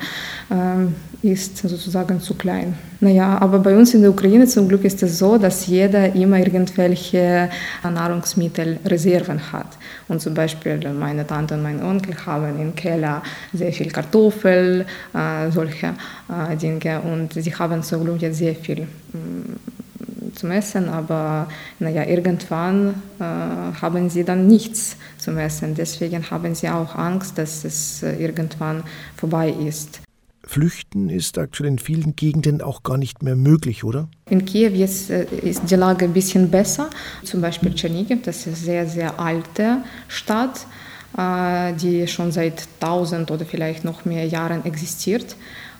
äh, 0.49 1.27
ist 1.31 1.57
sozusagen 1.57 2.19
zu 2.19 2.33
klein. 2.33 2.73
Naja, 2.99 3.37
aber 3.39 3.59
bei 3.59 3.75
uns 3.77 3.93
in 3.93 4.01
der 4.01 4.09
Ukraine 4.09 4.47
zum 4.47 4.67
Glück 4.67 4.83
ist 4.83 5.03
es 5.03 5.19
so, 5.19 5.37
dass 5.37 5.67
jeder 5.67 6.13
immer 6.15 6.39
irgendwelche 6.39 7.49
Nahrungsmittelreserven 7.83 9.51
hat. 9.51 9.77
Und 10.07 10.21
zum 10.21 10.33
Beispiel 10.33 10.79
meine 10.91 11.25
Tante 11.27 11.53
und 11.53 11.61
mein 11.61 11.83
Onkel 11.83 12.15
haben 12.25 12.59
im 12.59 12.73
Keller 12.73 13.21
sehr 13.53 13.71
viel 13.71 13.91
Kartoffel, 13.91 14.85
äh, 15.13 15.51
solche 15.51 15.93
äh, 16.29 16.55
Dinge. 16.57 16.99
Und 17.01 17.33
sie 17.33 17.53
haben 17.53 17.83
zum 17.83 18.03
Glück 18.03 18.21
jetzt 18.21 18.39
sehr 18.39 18.55
viel. 18.55 18.87
Zum 20.35 20.51
Essen, 20.51 20.89
aber 20.89 21.47
naja, 21.79 22.05
irgendwann 22.05 22.95
äh, 23.19 23.23
haben 23.23 24.09
sie 24.09 24.23
dann 24.23 24.47
nichts 24.47 24.97
zum 25.17 25.37
Essen. 25.37 25.75
Deswegen 25.75 26.29
haben 26.29 26.55
sie 26.55 26.69
auch 26.69 26.95
Angst, 26.95 27.37
dass 27.37 27.63
es 27.63 28.03
äh, 28.03 28.15
irgendwann 28.15 28.83
vorbei 29.15 29.49
ist. 29.49 30.01
Flüchten 30.45 31.09
ist 31.09 31.37
aktuell 31.37 31.69
in 31.69 31.79
vielen 31.79 32.15
Gegenden 32.15 32.61
auch 32.61 32.83
gar 32.83 32.97
nicht 32.97 33.23
mehr 33.23 33.35
möglich, 33.35 33.83
oder? 33.83 34.09
In 34.29 34.43
Kiew 34.45 34.71
jetzt 34.71 35.09
äh, 35.09 35.25
ist 35.41 35.69
die 35.69 35.75
Lage 35.75 36.05
ein 36.05 36.13
bisschen 36.13 36.51
besser. 36.51 36.89
Zum 37.23 37.41
Beispiel 37.41 37.73
Tschernigiv, 37.73 38.23
das 38.23 38.39
ist 38.39 38.47
eine 38.47 38.55
sehr, 38.55 38.87
sehr 38.87 39.19
alte 39.19 39.83
Stadt, 40.09 40.67
äh, 41.17 41.73
die 41.73 42.07
schon 42.07 42.31
seit 42.31 42.67
tausend 42.79 43.31
oder 43.31 43.45
vielleicht 43.45 43.85
noch 43.85 44.03
mehr 44.03 44.27
Jahren 44.27 44.65
existiert. 44.65 45.35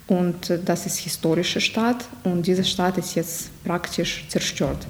Und 0.07 0.49
äh, 0.49 0.59
das 0.63 0.85
ist 0.85 0.97
historische 0.97 1.61
Stadt 1.61 2.05
und 2.23 2.45
diese 2.45 2.63
Stadt 2.63 2.97
ist 2.97 3.15
jetzt 3.15 3.63
praktisch 3.63 4.25
zerstört. 4.27 4.85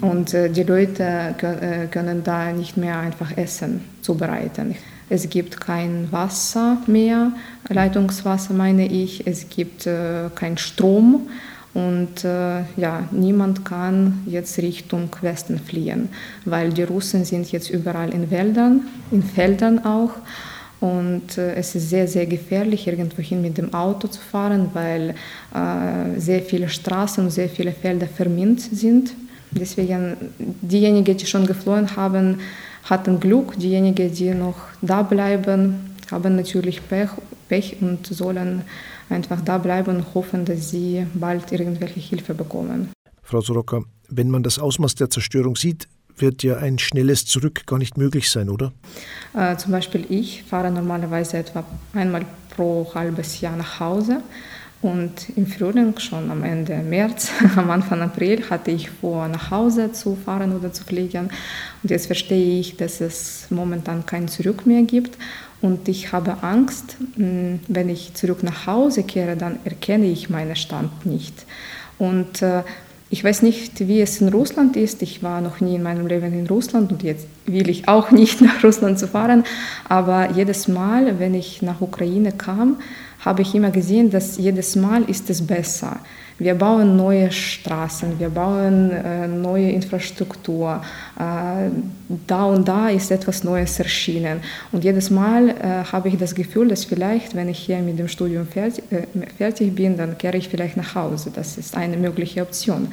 Und 0.00 0.34
äh, 0.34 0.50
die 0.50 0.64
Leute 0.64 1.02
äh, 1.02 1.86
können 1.86 2.22
da 2.24 2.52
nicht 2.52 2.76
mehr 2.76 2.98
einfach 2.98 3.36
Essen 3.36 3.82
zubereiten. 4.02 4.76
Es 5.08 5.28
gibt 5.28 5.60
kein 5.60 6.10
Wasser 6.10 6.78
mehr, 6.86 7.32
Leitungswasser 7.68 8.54
meine 8.54 8.88
ich, 8.88 9.24
es 9.24 9.48
gibt 9.48 9.84
keinen 9.84 10.58
Strom 10.58 11.28
und 11.74 12.24
ja, 12.24 13.04
niemand 13.12 13.64
kann 13.64 14.24
jetzt 14.26 14.58
Richtung 14.58 15.08
Westen 15.20 15.60
fliehen, 15.60 16.08
weil 16.44 16.72
die 16.72 16.82
Russen 16.82 17.24
sind 17.24 17.52
jetzt 17.52 17.70
überall 17.70 18.12
in 18.12 18.32
Wäldern, 18.32 18.88
in 19.12 19.22
Feldern 19.22 19.84
auch. 19.84 20.10
Und 20.80 21.38
äh, 21.38 21.54
es 21.54 21.74
ist 21.74 21.88
sehr, 21.88 22.06
sehr 22.06 22.26
gefährlich, 22.26 22.86
irgendwohin 22.86 23.40
mit 23.40 23.56
dem 23.56 23.72
Auto 23.72 24.08
zu 24.08 24.20
fahren, 24.20 24.70
weil 24.74 25.14
äh, 25.54 26.20
sehr 26.20 26.42
viele 26.42 26.68
Straßen 26.68 27.24
und 27.24 27.30
sehr 27.30 27.48
viele 27.48 27.72
Felder 27.72 28.06
vermint 28.06 28.60
sind. 28.60 29.14
Deswegen, 29.50 30.16
diejenigen, 30.38 31.16
die 31.16 31.26
schon 31.26 31.46
geflohen 31.46 31.96
haben, 31.96 32.40
hatten 32.84 33.20
Glück. 33.20 33.58
Diejenigen, 33.58 34.12
die 34.12 34.34
noch 34.34 34.56
da 34.82 35.02
bleiben, 35.02 35.96
haben 36.10 36.36
natürlich 36.36 36.86
Pech, 36.86 37.10
Pech 37.48 37.76
und 37.80 38.06
sollen 38.06 38.62
einfach 39.08 39.40
da 39.40 39.58
bleiben 39.58 39.96
und 39.96 40.14
hoffen, 40.14 40.44
dass 40.44 40.70
sie 40.70 41.06
bald 41.14 41.52
irgendwelche 41.52 42.00
Hilfe 42.00 42.34
bekommen. 42.34 42.90
Frau 43.22 43.40
Soroka, 43.40 43.82
wenn 44.08 44.30
man 44.30 44.42
das 44.42 44.58
Ausmaß 44.58 44.94
der 44.94 45.10
Zerstörung 45.10 45.56
sieht, 45.56 45.88
wird 46.20 46.42
ja 46.42 46.56
ein 46.56 46.78
schnelles 46.78 47.26
Zurück 47.26 47.66
gar 47.66 47.78
nicht 47.78 47.96
möglich 47.96 48.30
sein, 48.30 48.48
oder? 48.48 48.72
Äh, 49.34 49.56
zum 49.56 49.72
Beispiel 49.72 50.06
ich 50.08 50.42
fahre 50.44 50.70
normalerweise 50.70 51.38
etwa 51.38 51.64
einmal 51.94 52.24
pro 52.54 52.90
halbes 52.94 53.40
Jahr 53.40 53.56
nach 53.56 53.80
Hause. 53.80 54.22
Und 54.82 55.30
im 55.36 55.46
Frühling, 55.46 55.98
schon 55.98 56.30
am 56.30 56.44
Ende 56.44 56.76
März, 56.76 57.30
am 57.56 57.70
Anfang 57.70 58.02
April, 58.02 58.48
hatte 58.50 58.70
ich 58.70 58.90
vor, 58.90 59.26
nach 59.26 59.50
Hause 59.50 59.92
zu 59.92 60.16
fahren 60.16 60.54
oder 60.54 60.72
zu 60.72 60.84
fliegen. 60.84 61.30
Und 61.82 61.90
jetzt 61.90 62.06
verstehe 62.06 62.60
ich, 62.60 62.76
dass 62.76 63.00
es 63.00 63.46
momentan 63.50 64.04
kein 64.04 64.28
Zurück 64.28 64.66
mehr 64.66 64.82
gibt. 64.82 65.16
Und 65.62 65.88
ich 65.88 66.12
habe 66.12 66.42
Angst, 66.42 66.98
wenn 67.16 67.88
ich 67.88 68.12
zurück 68.14 68.42
nach 68.42 68.66
Hause 68.66 69.02
kehre, 69.02 69.36
dann 69.36 69.58
erkenne 69.64 70.06
ich 70.06 70.28
meinen 70.28 70.54
Stand 70.54 71.06
nicht. 71.06 71.46
Und 71.98 72.42
äh, 72.42 72.62
ich 73.08 73.22
weiß 73.22 73.42
nicht, 73.42 73.86
wie 73.86 74.00
es 74.00 74.20
in 74.20 74.28
Russland 74.28 74.76
ist. 74.76 75.00
Ich 75.00 75.22
war 75.22 75.40
noch 75.40 75.60
nie 75.60 75.76
in 75.76 75.82
meinem 75.82 76.06
Leben 76.06 76.32
in 76.32 76.46
Russland 76.46 76.90
und 76.90 77.02
jetzt 77.04 77.26
will 77.46 77.68
ich 77.68 77.88
auch 77.88 78.10
nicht 78.22 78.40
nach 78.40 78.64
Russland 78.64 78.98
zu 78.98 79.06
fahren. 79.06 79.44
Aber 79.88 80.32
jedes 80.32 80.66
Mal, 80.66 81.18
wenn 81.18 81.34
ich 81.34 81.62
nach 81.62 81.80
Ukraine 81.80 82.32
kam, 82.32 82.78
habe 83.20 83.42
ich 83.42 83.54
immer 83.54 83.70
gesehen, 83.70 84.10
dass 84.10 84.38
jedes 84.38 84.76
Mal 84.76 85.02
ist 85.04 85.30
es 85.30 85.46
besser. 85.46 86.00
Wir 86.38 86.54
bauen 86.54 86.96
neue 86.96 87.32
Straßen, 87.32 88.18
wir 88.18 88.28
bauen 88.28 88.90
äh, 88.90 89.26
neue 89.26 89.70
Infrastruktur. 89.70 90.82
Äh, 91.18 91.70
da 92.26 92.44
und 92.44 92.68
da 92.68 92.90
ist 92.90 93.10
etwas 93.10 93.42
Neues 93.42 93.78
erschienen. 93.78 94.40
Und 94.70 94.84
jedes 94.84 95.08
Mal 95.08 95.48
äh, 95.48 95.84
habe 95.90 96.08
ich 96.08 96.18
das 96.18 96.34
Gefühl, 96.34 96.68
dass 96.68 96.84
vielleicht, 96.84 97.34
wenn 97.34 97.48
ich 97.48 97.58
hier 97.58 97.78
mit 97.78 97.98
dem 97.98 98.08
Studium 98.08 98.46
fertig, 98.46 98.84
äh, 98.90 99.06
fertig 99.38 99.74
bin, 99.74 99.96
dann 99.96 100.18
kehre 100.18 100.36
ich 100.36 100.50
vielleicht 100.50 100.76
nach 100.76 100.94
Hause. 100.94 101.32
Das 101.34 101.56
ist 101.56 101.74
eine 101.74 101.96
mögliche 101.96 102.42
Option. 102.42 102.88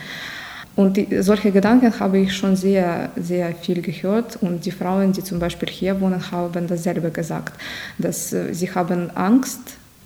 Und 0.78 0.96
die, 0.96 1.22
solche 1.22 1.52
Gedanken 1.52 2.00
habe 2.00 2.20
ich 2.20 2.36
schon 2.36 2.56
sehr, 2.56 3.12
sehr 3.18 3.54
viel 3.56 3.82
gehört. 3.82 4.38
Und 4.42 4.66
die 4.66 4.72
Frauen, 4.72 5.12
die 5.12 5.24
zum 5.24 5.40
Beispiel 5.40 5.70
hier 5.70 6.00
wohnen, 6.00 6.32
haben 6.32 6.66
dasselbe 6.68 7.12
gesagt, 7.12 7.54
dass 7.98 8.32
äh, 8.32 8.54
sie 8.54 8.72
haben 8.74 9.12
Angst 9.16 9.60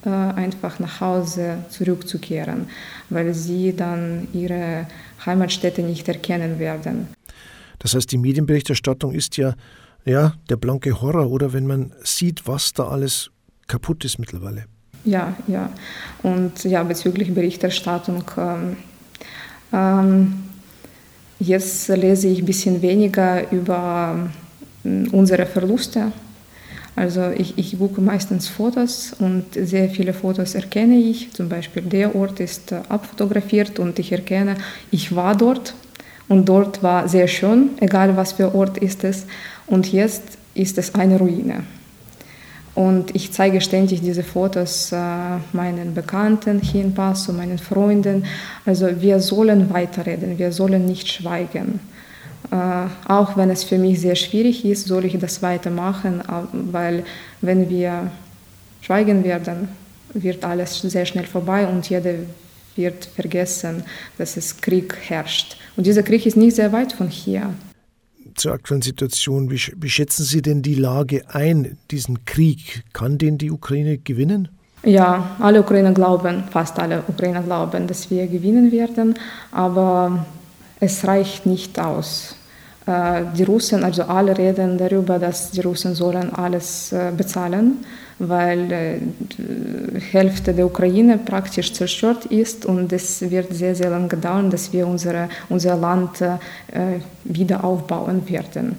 einfach 0.05 0.79
nach 0.79 1.01
Hause 1.01 1.57
zurückzukehren, 1.69 2.67
weil 3.09 3.33
sie 3.33 3.75
dann 3.75 4.27
ihre 4.33 4.87
Heimatstätte 5.25 5.81
nicht 5.81 6.07
erkennen 6.07 6.59
werden. 6.59 7.07
Das 7.79 7.93
heißt, 7.93 8.11
die 8.11 8.17
Medienberichterstattung 8.17 9.13
ist 9.13 9.37
ja, 9.37 9.53
ja 10.05 10.33
der 10.49 10.57
blanke 10.57 11.01
Horror, 11.01 11.29
oder 11.29 11.53
wenn 11.53 11.67
man 11.67 11.93
sieht, 12.03 12.47
was 12.47 12.73
da 12.73 12.87
alles 12.87 13.31
kaputt 13.67 14.05
ist 14.05 14.19
mittlerweile. 14.19 14.65
Ja, 15.03 15.35
ja. 15.47 15.69
Und 16.23 16.63
ja, 16.63 16.83
bezüglich 16.83 17.33
Berichterstattung, 17.33 18.23
ähm, 18.37 18.77
ähm, 19.71 20.43
jetzt 21.39 21.87
lese 21.89 22.27
ich 22.27 22.39
ein 22.39 22.45
bisschen 22.45 22.81
weniger 22.81 23.51
über 23.51 24.29
ähm, 24.83 25.07
unsere 25.11 25.45
Verluste 25.45 26.11
also 26.97 27.29
ich, 27.29 27.59
ich 27.59 27.77
gucke 27.77 28.01
meistens 28.01 28.47
Fotos 28.47 29.13
und 29.19 29.45
sehr 29.53 29.87
viele 29.87 30.13
Fotos 30.13 30.55
erkenne 30.55 30.97
ich. 30.97 31.31
Zum 31.31 31.47
Beispiel 31.47 31.83
der 31.83 32.15
Ort 32.15 32.39
ist 32.39 32.71
äh, 32.71 32.79
abfotografiert 32.89 33.77
und 33.77 33.99
ich 33.99 34.11
erkenne, 34.11 34.55
ich 34.89 35.15
war 35.15 35.37
dort 35.37 35.75
und 36.27 36.49
dort 36.49 36.81
war 36.81 37.07
sehr 37.07 37.27
schön, 37.27 37.69
egal 37.81 38.17
was 38.17 38.33
für 38.33 38.55
Ort 38.55 38.79
ist 38.79 39.03
es. 39.03 39.27
Und 39.67 39.93
jetzt 39.93 40.23
ist 40.55 40.79
es 40.79 40.95
eine 40.95 41.19
Ruine. 41.19 41.65
Und 42.73 43.15
ich 43.15 43.31
zeige 43.31 43.61
ständig 43.61 44.01
diese 44.01 44.23
Fotos 44.23 44.91
äh, 44.91 44.97
meinen 45.53 45.93
Bekannten 45.93 46.59
hier 46.61 46.81
in 46.83 46.95
Passo, 46.95 47.31
meinen 47.31 47.59
Freunden. 47.59 48.25
Also 48.65 48.87
wir 48.99 49.19
sollen 49.19 49.71
weiterreden, 49.71 50.39
wir 50.39 50.51
sollen 50.51 50.87
nicht 50.87 51.07
schweigen. 51.07 51.79
Äh, 52.51 53.11
auch 53.11 53.35
wenn 53.35 53.49
es 53.49 53.63
für 53.63 53.77
mich 53.77 53.99
sehr 53.99 54.15
schwierig 54.15 54.63
ist, 54.65 54.87
soll 54.87 55.05
ich 55.05 55.17
das 55.19 55.41
weitermachen, 55.41 56.21
weil 56.71 57.03
wenn 57.41 57.69
wir 57.69 58.11
schweigen 58.81 59.23
werden, 59.23 59.67
wird 60.13 60.43
alles 60.43 60.79
sehr 60.79 61.05
schnell 61.05 61.25
vorbei 61.25 61.67
und 61.67 61.89
jeder 61.89 62.13
wird 62.75 63.05
vergessen, 63.05 63.83
dass 64.17 64.37
es 64.37 64.61
Krieg 64.61 64.95
herrscht. 65.07 65.57
Und 65.75 65.85
dieser 65.85 66.03
Krieg 66.03 66.25
ist 66.25 66.37
nicht 66.37 66.55
sehr 66.55 66.71
weit 66.71 66.93
von 66.93 67.09
hier. 67.09 67.53
Zur 68.35 68.53
aktuellen 68.53 68.83
Situation, 68.83 69.49
wie, 69.49 69.59
wie 69.77 69.89
schätzen 69.89 70.23
Sie 70.23 70.41
denn 70.41 70.61
die 70.61 70.75
Lage 70.75 71.23
ein, 71.29 71.77
diesen 71.89 72.23
Krieg? 72.25 72.83
Kann 72.93 73.17
den 73.17 73.37
die 73.37 73.51
Ukraine 73.51 73.97
gewinnen? 73.97 74.49
Ja, 74.83 75.35
alle 75.39 75.61
Ukrainer 75.61 75.91
glauben, 75.91 76.43
fast 76.51 76.79
alle 76.79 77.03
Ukrainer 77.07 77.41
glauben, 77.41 77.87
dass 77.87 78.09
wir 78.11 78.27
gewinnen 78.27 78.71
werden, 78.71 79.15
aber 79.51 80.25
es 80.79 81.05
reicht 81.05 81.45
nicht 81.45 81.79
aus. 81.79 82.36
Äh, 82.87 83.23
die 83.37 83.43
Russen, 83.43 83.83
also 83.83 84.03
alle 84.03 84.37
reden 84.37 84.77
darüber, 84.77 85.19
dass 85.19 85.51
die 85.51 85.59
Russen 85.59 85.93
sollen 85.93 86.33
alles 86.33 86.93
äh, 86.93 87.11
bezahlen, 87.15 87.85
weil 88.17 88.71
äh, 88.71 88.97
die 89.19 89.99
Hälfte 89.99 90.53
der 90.53 90.65
Ukraine 90.65 91.17
praktisch 91.17 91.73
zerstört 91.73 92.25
ist 92.27 92.65
und 92.65 92.93
es 92.93 93.29
wird 93.29 93.53
sehr, 93.53 93.75
sehr 93.75 93.89
lange 93.89 94.07
dauern, 94.07 94.49
dass 94.49 94.71
wir 94.71 94.87
unsere, 94.87 95.29
unser 95.49 95.75
Land 95.75 96.23
wieder 97.25 97.63
aufbauen 97.63 98.27
werden. 98.27 98.75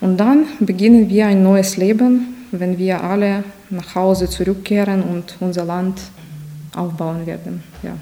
Und 0.00 0.18
dann 0.18 0.44
beginnen 0.60 1.08
wir 1.08 1.26
ein 1.26 1.42
neues 1.42 1.76
Leben, 1.76 2.34
wenn 2.50 2.76
wir 2.76 3.02
alle 3.02 3.44
nach 3.70 3.94
Hause 3.94 4.28
zurückkehren 4.28 5.02
und 5.02 5.36
unser 5.40 5.64
Land 5.64 6.00
aufbauen 6.74 7.26
werden. 7.26 7.62
Ja. 7.82 7.92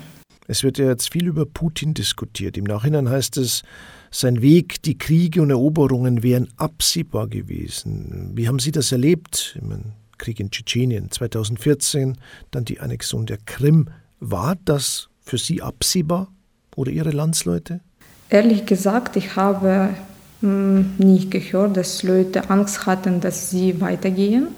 Es 0.46 0.62
wird 0.62 0.78
ja 0.78 0.86
jetzt 0.86 1.10
viel 1.10 1.26
über 1.26 1.46
Putin 1.46 1.94
diskutiert. 1.94 2.56
Im 2.56 2.64
Nachhinein 2.64 3.08
heißt 3.08 3.38
es, 3.38 3.62
sein 4.10 4.42
Weg, 4.42 4.82
die 4.82 4.98
Kriege 4.98 5.42
und 5.42 5.50
Eroberungen 5.50 6.22
wären 6.22 6.48
absehbar 6.56 7.26
gewesen. 7.26 8.32
Wie 8.34 8.46
haben 8.46 8.58
Sie 8.58 8.70
das 8.70 8.92
erlebt? 8.92 9.58
Meine, 9.62 9.94
Krieg 10.18 10.38
in 10.40 10.50
Tschetschenien 10.50 11.10
2014, 11.10 12.16
dann 12.50 12.64
die 12.64 12.80
Annexion 12.80 13.26
der 13.26 13.38
Krim. 13.44 13.88
War 14.20 14.56
das 14.64 15.08
für 15.20 15.38
Sie 15.38 15.62
absehbar 15.62 16.28
oder 16.76 16.92
Ihre 16.92 17.10
Landsleute? 17.10 17.80
Ehrlich 18.30 18.66
gesagt, 18.66 19.16
ich 19.16 19.36
habe 19.36 19.90
hm, 20.40 20.94
nicht 20.98 21.30
gehört, 21.30 21.76
dass 21.76 22.02
Leute 22.02 22.50
Angst 22.50 22.86
hatten, 22.86 23.20
dass 23.20 23.50
sie 23.50 23.80
weitergehen. 23.80 24.48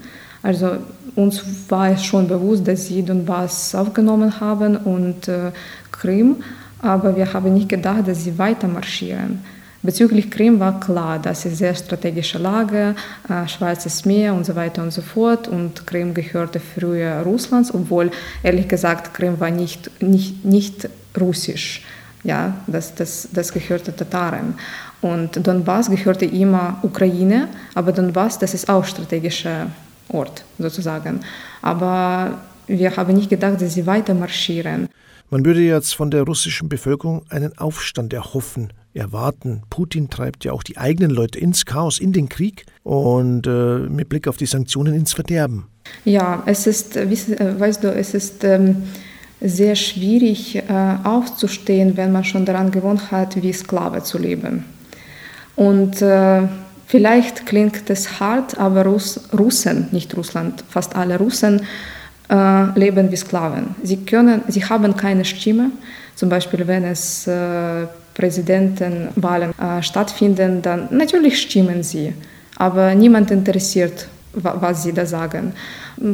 Also 0.47 0.77
uns 1.15 1.43
war 1.67 1.89
es 1.91 2.05
schon 2.05 2.25
bewusst, 2.25 2.65
dass 2.65 2.87
sie 2.87 3.03
Donbass 3.03 3.75
aufgenommen 3.75 4.39
haben 4.39 4.77
und 4.77 5.27
äh, 5.27 5.51
Krim, 5.91 6.37
aber 6.81 7.17
wir 7.17 7.33
haben 7.33 7.53
nicht 7.53 7.67
gedacht, 7.67 8.07
dass 8.07 8.23
sie 8.23 8.37
weiter 8.37 8.69
marschieren. 8.69 9.41
Bezüglich 9.83 10.31
Krim 10.31 10.57
war 10.57 10.79
klar, 10.79 11.19
das 11.19 11.43
ist 11.45 11.57
sehr 11.57 11.75
strategische 11.75 12.37
Lage, 12.37 12.95
äh, 13.27 13.45
Schwarzes 13.45 14.05
Meer 14.05 14.33
und 14.33 14.45
so 14.45 14.55
weiter 14.55 14.81
und 14.83 14.91
so 14.91 15.01
fort. 15.01 15.49
Und 15.49 15.85
Krim 15.85 16.13
gehörte 16.13 16.61
früher 16.61 17.23
Russlands, 17.23 17.73
obwohl 17.73 18.09
ehrlich 18.41 18.69
gesagt 18.69 19.13
Krim 19.13 19.37
war 19.41 19.51
nicht, 19.51 20.01
nicht, 20.01 20.45
nicht 20.45 20.87
russisch. 21.19 21.83
Ja, 22.23 22.53
das, 22.67 22.95
das, 22.95 23.27
das 23.33 23.51
gehörte 23.51 23.93
Tataren. 23.93 24.55
Und 25.01 25.45
Donbass 25.45 25.89
gehörte 25.89 26.23
immer 26.23 26.79
Ukraine, 26.83 27.49
aber 27.75 27.91
Donbass, 27.91 28.39
das 28.39 28.53
ist 28.53 28.69
auch 28.69 28.85
strategischer 28.85 29.67
Ort 30.09 30.43
sozusagen. 30.57 31.21
Aber 31.61 32.39
wir 32.67 32.95
haben 32.95 33.13
nicht 33.13 33.29
gedacht, 33.29 33.61
dass 33.61 33.73
sie 33.73 33.85
weiter 33.85 34.13
marschieren. 34.13 34.87
Man 35.29 35.45
würde 35.45 35.61
jetzt 35.61 35.95
von 35.95 36.09
der 36.09 36.23
russischen 36.23 36.69
Bevölkerung 36.69 37.23
einen 37.29 37.57
Aufstand 37.57 38.13
erhoffen, 38.13 38.71
erwarten. 38.93 39.63
Putin 39.69 40.09
treibt 40.09 40.45
ja 40.45 40.53
auch 40.53 40.63
die 40.63 40.77
eigenen 40.77 41.11
Leute 41.11 41.37
ins 41.37 41.65
Chaos, 41.65 41.99
in 41.99 42.13
den 42.13 42.29
Krieg 42.29 42.65
und 42.83 43.45
äh, 43.45 43.79
mit 43.79 44.07
Blick 44.07 44.27
auf 44.27 44.37
die 44.37 44.45
Sanktionen 44.45 44.93
ins 44.93 45.13
Verderben. 45.13 45.67
Ja, 46.05 46.43
es 46.45 46.65
ist, 46.65 46.95
äh, 46.95 47.59
weißt 47.59 47.83
du, 47.83 47.93
es 47.93 48.13
ist 48.13 48.43
ähm, 48.45 48.83
sehr 49.41 49.75
schwierig 49.75 50.55
äh, 50.55 50.63
aufzustehen, 51.03 51.97
wenn 51.97 52.11
man 52.11 52.23
schon 52.23 52.45
daran 52.45 52.71
gewohnt 52.71 53.11
hat, 53.11 53.41
wie 53.41 53.53
Sklave 53.53 54.03
zu 54.03 54.17
leben. 54.17 54.63
Und 55.55 56.01
äh, 56.01 56.43
vielleicht 56.87 57.45
klingt 57.45 57.89
es 57.89 58.19
hart, 58.19 58.57
aber 58.57 58.85
Russ, 58.85 59.19
Russen, 59.37 59.89
nicht 59.91 60.17
Russland, 60.17 60.63
fast 60.69 60.95
alle 60.95 61.19
Russen, 61.19 61.61
äh, 62.29 62.79
leben 62.79 63.11
wie 63.11 63.15
Sklaven. 63.15 63.75
Sie, 63.83 63.97
können, 63.97 64.41
sie 64.47 64.63
haben 64.65 64.95
keine 64.95 65.23
Stimme. 65.23 65.71
Zum 66.15 66.29
Beispiel, 66.29 66.65
wenn 66.67 66.83
es 66.83 67.27
äh, 67.27 67.85
Präsidentenwahlen 68.15 69.51
äh, 69.59 69.83
stattfinden, 69.83 70.61
dann 70.61 70.87
natürlich 70.89 71.39
stimmen 71.39 71.83
sie, 71.83 72.13
aber 72.57 72.95
niemand 72.95 73.29
interessiert, 73.29 74.07
wa 74.33 74.57
was 74.59 74.83
sie 74.83 74.93
da 74.93 75.05
sagen. 75.05 75.53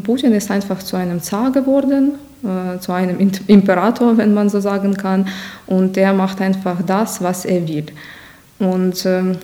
Putin 0.04 0.34
ist 0.34 0.52
einfach 0.52 0.80
zu 0.80 0.98
einem 0.98 1.22
Zar 1.22 1.52
geworden, 1.52 2.14
äh, 2.44 2.80
zu 2.80 2.92
einem 2.92 3.32
Imperator, 3.48 4.18
wenn 4.18 4.34
man 4.34 4.50
so 4.50 4.60
sagen 4.60 4.96
kann, 4.96 5.28
und 5.68 5.96
er 5.96 6.14
macht 6.14 6.42
einfach 6.42 6.82
das, 6.86 7.22
was 7.22 7.46
er 7.46 7.66
will. 7.68 7.86
Und 8.60 9.06
ähm, 9.06 9.38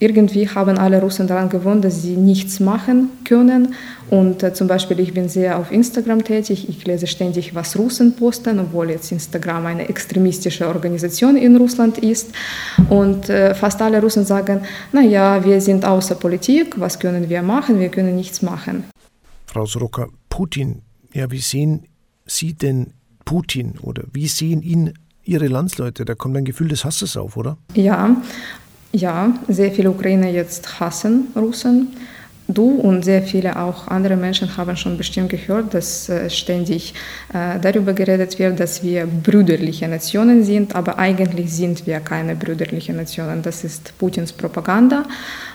irgendwie 0.00 0.48
haben 0.48 0.78
alle 0.78 1.00
Russen 1.00 1.26
daran 1.26 1.50
gewohnt, 1.50 1.84
dass 1.84 2.02
sie 2.02 2.16
nichts 2.16 2.58
machen 2.58 3.10
können. 3.24 3.74
Und 4.08 4.42
äh, 4.42 4.52
zum 4.54 4.66
Beispiel, 4.66 4.98
ich 4.98 5.12
bin 5.12 5.28
sehr 5.28 5.58
auf 5.58 5.70
Instagram 5.70 6.24
tätig, 6.24 6.68
ich 6.68 6.84
lese 6.86 7.06
ständig, 7.06 7.54
was 7.54 7.78
Russen 7.78 8.16
posten, 8.16 8.58
obwohl 8.58 8.90
jetzt 8.90 9.12
Instagram 9.12 9.66
eine 9.66 9.88
extremistische 9.88 10.66
Organisation 10.66 11.36
in 11.36 11.54
Russland 11.56 11.98
ist. 11.98 12.30
Und 12.88 13.28
äh, 13.28 13.54
fast 13.54 13.80
alle 13.82 14.00
Russen 14.00 14.24
sagen, 14.24 14.62
naja, 14.92 15.44
wir 15.44 15.60
sind 15.60 15.84
außer 15.84 16.14
Politik, 16.14 16.80
was 16.80 16.98
können 16.98 17.28
wir 17.28 17.42
machen? 17.42 17.78
Wir 17.78 17.90
können 17.90 18.16
nichts 18.16 18.40
machen. 18.40 18.84
Frau 19.46 19.66
Soroka, 19.66 20.08
Putin, 20.30 20.82
ja, 21.12 21.30
wie 21.30 21.40
sehen 21.40 21.84
Sie 22.24 22.54
denn 22.54 22.94
Putin 23.26 23.74
oder 23.82 24.04
wie 24.12 24.28
sehen 24.28 24.62
ihn 24.62 24.94
Ihre 25.24 25.48
Landsleute? 25.48 26.04
Da 26.04 26.14
kommt 26.14 26.36
ein 26.36 26.44
Gefühl 26.44 26.68
des 26.68 26.84
Hasses 26.84 27.16
auf, 27.16 27.36
oder? 27.36 27.58
Ja, 27.74 28.16
ja, 28.92 29.34
sehr 29.48 29.70
viele 29.70 29.90
Ukrainer 29.90 30.28
jetzt 30.28 30.80
hassen 30.80 31.28
Russen. 31.36 31.88
Du 32.54 32.70
und 32.70 33.04
sehr 33.04 33.22
viele 33.22 33.56
auch 33.56 33.86
andere 33.86 34.16
Menschen 34.16 34.56
haben 34.56 34.76
schon 34.76 34.96
bestimmt 34.96 35.28
gehört, 35.28 35.72
dass 35.72 36.08
äh, 36.08 36.28
ständig 36.28 36.94
äh, 37.32 37.60
darüber 37.60 37.92
geredet 37.92 38.38
wird, 38.40 38.58
dass 38.58 38.82
wir 38.82 39.06
brüderliche 39.06 39.86
Nationen 39.86 40.42
sind, 40.42 40.74
aber 40.74 40.98
eigentlich 40.98 41.52
sind 41.52 41.86
wir 41.86 42.00
keine 42.00 42.34
brüderliche 42.34 42.92
Nationen. 42.92 43.42
Das 43.42 43.62
ist 43.62 43.96
Putins 43.98 44.32
Propaganda, 44.32 45.04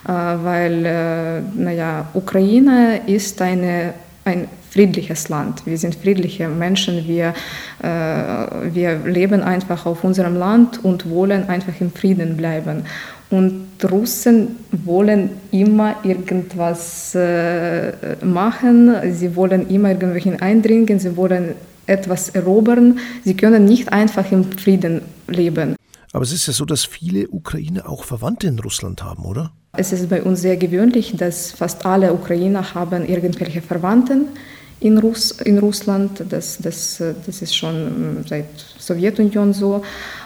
äh, 0.07 0.11
weil, 0.11 1.43
naja, 1.55 2.07
Ukraine 2.13 3.01
ist 3.07 3.41
eine, 3.41 3.93
ein 4.23 4.47
friedliches 4.69 5.27
Land. 5.27 5.65
Wir 5.65 5.77
sind 5.77 5.95
friedliche 5.95 6.47
Menschen. 6.49 7.07
Wir, 7.07 7.33
wir 7.81 8.95
leben 9.05 9.41
einfach 9.41 9.85
auf 9.85 10.03
unserem 10.03 10.35
Land 10.35 10.83
und 10.83 11.09
wollen 11.09 11.47
einfach 11.47 11.79
im 11.79 11.91
Frieden 11.91 12.35
bleiben. 12.35 12.83
Und 13.29 13.67
Russen 13.83 14.57
wollen 14.71 15.31
immer 15.51 15.95
irgendwas 16.03 17.15
äh, 17.15 17.93
machen, 18.23 18.93
sie 19.13 19.35
wollen 19.35 19.67
immer 19.69 19.89
irgendwelchen 19.89 20.41
eindringen, 20.41 20.99
sie 20.99 21.17
wollen 21.17 21.55
etwas 21.87 22.29
erobern. 22.29 22.99
Sie 23.23 23.35
können 23.35 23.65
nicht 23.65 23.91
einfach 23.91 24.31
im 24.31 24.51
Frieden 24.51 25.01
leben. 25.27 25.75
Aber 26.13 26.23
es 26.23 26.31
ist 26.31 26.47
ja 26.47 26.53
so, 26.53 26.65
dass 26.65 26.85
viele 26.85 27.27
Ukrainer 27.27 27.89
auch 27.89 28.03
Verwandte 28.03 28.47
in 28.47 28.59
Russland 28.59 29.03
haben, 29.03 29.25
oder? 29.25 29.51
Es 29.73 29.91
ist 29.91 30.09
bei 30.09 30.23
uns 30.23 30.41
sehr 30.41 30.55
gewöhnlich, 30.55 31.15
dass 31.17 31.51
fast 31.51 31.85
alle 31.85 32.13
Ukrainer 32.13 32.73
haben 32.73 33.05
irgendwelche 33.05 33.61
Verwandten 33.61 34.27
in, 34.79 34.97
Russ, 34.97 35.31
in 35.31 35.57
Russland. 35.57 36.23
Das, 36.29 36.57
das, 36.59 37.01
das 37.25 37.41
ist 37.41 37.55
schon 37.55 38.23
seit 38.27 38.45
Sowjetunion 38.77 39.53
so. 39.53 39.83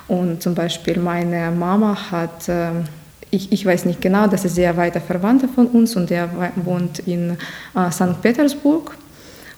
Und 0.07 0.41
zum 0.41 0.55
Beispiel 0.55 0.99
meine 0.99 1.51
Mama 1.51 2.11
hat, 2.11 2.45
ähm, 2.47 2.85
ich, 3.31 3.51
ich 3.51 3.65
weiß 3.65 3.85
nicht 3.85 4.01
genau, 4.01 4.27
das 4.27 4.45
ist 4.45 4.55
sehr 4.55 4.75
weiter 4.75 5.01
Verwandter 5.01 5.47
von 5.47 5.67
uns 5.67 5.95
und 5.95 6.09
der 6.09 6.29
wohnt 6.55 6.99
in 6.99 7.37
äh, 7.75 7.91
St. 7.91 8.21
Petersburg. 8.21 8.95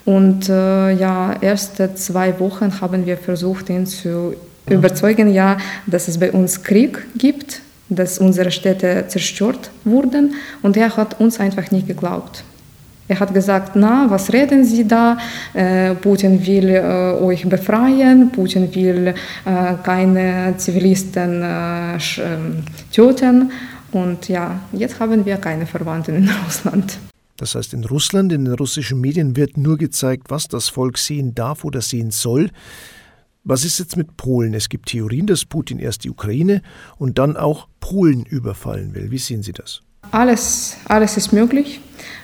Und 0.04 0.50
äh, 0.50 0.92
ja, 0.92 1.34
erste 1.42 1.94
zwei 1.96 2.40
Wochen 2.40 2.82
haben 2.82 3.06
wir 3.06 3.18
versucht, 3.18 3.70
ihn 3.70 3.86
zu 3.86 4.36
überzeugen, 4.68 5.34
ja, 5.34 5.58
dass 5.86 6.08
es 6.08 6.20
bei 6.20 6.32
uns 6.32 6.64
Krieg 6.64 7.06
gibt, 7.18 7.62
dass 7.90 8.20
unsere 8.20 8.52
Städte 8.52 9.06
zerstört 9.08 9.70
wurden. 9.84 10.36
Und 10.62 10.76
er 10.76 10.96
hat 10.98 11.20
uns 11.20 11.40
einfach 11.40 11.72
nicht 11.72 11.88
geglaubt. 11.88 12.44
Er 13.12 13.20
hat 13.20 13.34
gesagt, 13.34 13.76
na, 13.76 14.10
was 14.10 14.32
reden 14.32 14.64
Sie 14.64 14.88
da? 14.88 15.18
Äh, 15.54 15.96
Putin 15.96 16.46
will 16.48 16.70
äh, 16.70 17.22
euch 17.22 17.44
befreien, 17.44 18.32
Putin 18.32 18.74
will 18.74 19.08
äh, 19.08 19.14
keine 19.84 20.54
Zivilisten 20.56 21.42
äh, 21.44 21.96
ähm, 21.96 22.64
töten. 22.90 23.52
Und 23.92 24.30
ja, 24.30 24.62
jetzt 24.72 24.98
haben 25.02 25.26
wir 25.26 25.36
keine 25.36 25.66
Verwandten 25.66 26.16
in 26.16 26.30
Russland. 26.46 27.00
Das 27.36 27.54
heißt, 27.56 27.74
in 27.74 27.84
Russland, 27.84 28.32
in 28.32 28.46
den 28.46 28.54
russischen 28.54 29.02
Medien 29.02 29.36
wird 29.36 29.58
nur 29.58 29.78
gezeigt, 29.78 30.28
was 30.30 30.48
das 30.48 30.70
Volk 30.70 30.98
sehen 30.98 31.36
darf 31.36 31.66
oder 31.66 31.82
sehen 31.82 32.12
soll. 32.12 32.50
Was 33.44 33.66
ist 33.66 33.78
jetzt 33.78 33.98
mit 33.98 34.16
Polen? 34.16 34.54
Es 34.54 34.70
gibt 34.70 34.86
Theorien, 34.86 35.28
dass 35.28 35.44
Putin 35.44 35.80
erst 35.80 36.06
die 36.06 36.10
Ukraine 36.10 36.62
und 36.98 37.18
dann 37.18 37.36
auch 37.36 37.68
Polen 37.82 38.24
überfallen 38.24 38.96
will. 38.96 39.12
Wie 39.12 39.18
sehen 39.18 39.44
Sie 39.44 39.52
das? 39.52 39.82
Alles, 40.12 40.78
alles 40.88 41.18
ist 41.18 41.32
möglich. 41.32 41.80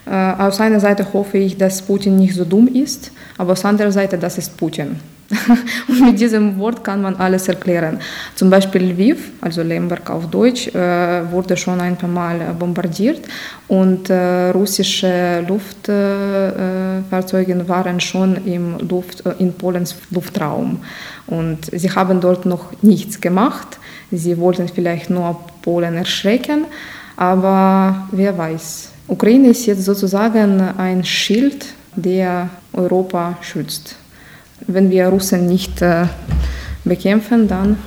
Äh, 0.06 0.12
aus 0.12 0.60
einer 0.60 0.80
Seite 0.80 1.12
hoffe 1.14 1.38
ich, 1.38 1.58
dass 1.58 1.82
Putin 1.82 2.18
nicht 2.18 2.36
so 2.36 2.46
dumm 2.46 2.68
ist, 2.68 3.12
aber 3.38 3.54
aus 3.54 3.66
anderer 3.66 3.92
Seite, 3.92 4.18
das 4.18 4.38
ist 4.38 4.58
Putin. 4.58 5.00
Und 5.90 6.02
mit 6.02 6.20
diesem 6.20 6.58
Wort 6.58 6.84
kann 6.84 7.02
man 7.02 7.16
alles 7.18 7.48
erklären. 7.50 8.00
Zum 8.36 8.50
Beispiel 8.50 8.92
Lviv, 8.92 9.32
also 9.42 9.62
Lemberg 9.62 10.10
auf 10.10 10.30
Deutsch, 10.30 10.70
äh, 10.70 11.32
wurde 11.32 11.58
schon 11.58 11.82
ein 11.82 11.98
paar 11.98 12.10
Mal 12.10 12.56
bombardiert 12.58 13.20
und 13.68 14.10
äh, 14.10 14.52
russische 14.52 15.44
Luftfahrzeuge 15.46 17.68
waren 17.68 18.00
schon 18.00 18.46
im 18.46 18.78
Luft, 18.88 19.22
in 19.40 19.52
Polens 19.54 19.96
Luftraum. 20.12 20.80
Und 21.28 21.66
sie 21.74 21.92
haben 21.92 22.22
dort 22.22 22.46
noch 22.46 22.72
nichts 22.82 23.20
gemacht. 23.20 23.80
Sie 24.12 24.38
wollten 24.38 24.70
vielleicht 24.70 25.10
nur 25.10 25.38
Polen 25.62 25.96
erschrecken, 25.96 26.68
aber 27.18 28.08
wer 28.12 28.38
weiß. 28.38 28.92
Ukraine 29.08 29.50
ist 29.50 29.66
jetzt 29.66 29.84
sozusagen 29.84 30.62
ein 30.62 31.04
Schild, 31.04 31.66
der 31.96 32.50
Europa 32.74 33.38
schützt. 33.42 33.96
Wenn 34.68 34.90
wir 34.90 35.08
Russen 35.08 35.48
nicht 35.48 35.82
äh, 35.82 36.06
bekämpfen, 36.84 37.48
dann 37.48 37.78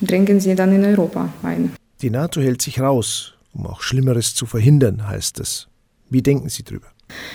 dringen 0.00 0.40
sie 0.40 0.54
dann 0.54 0.72
in 0.72 0.84
Europa 0.84 1.28
ein. 1.42 1.72
Die 2.02 2.10
NATO 2.10 2.40
hält 2.40 2.60
sich 2.60 2.80
raus, 2.80 3.34
um 3.54 3.66
auch 3.66 3.80
Schlimmeres 3.80 4.34
zu 4.34 4.46
verhindern, 4.46 5.08
heißt 5.08 5.40
es. 5.40 5.68
Wie 6.10 6.22
denken 6.22 6.48
Sie 6.48 6.62
darüber? 6.62 6.86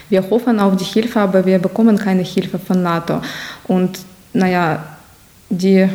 Wir 0.10 0.30
hoffen 0.30 0.60
auf 0.60 0.76
die 0.78 0.86
Hilfe, 0.86 1.20
aber 1.20 1.46
wir 1.46 1.60
bekommen 1.60 1.98
keine 1.98 2.24
Hilfe 2.24 2.60
von 2.60 2.84
NATO. 2.84 3.22
Und 3.65 4.00
naja, 4.34 4.98
die 5.50 5.89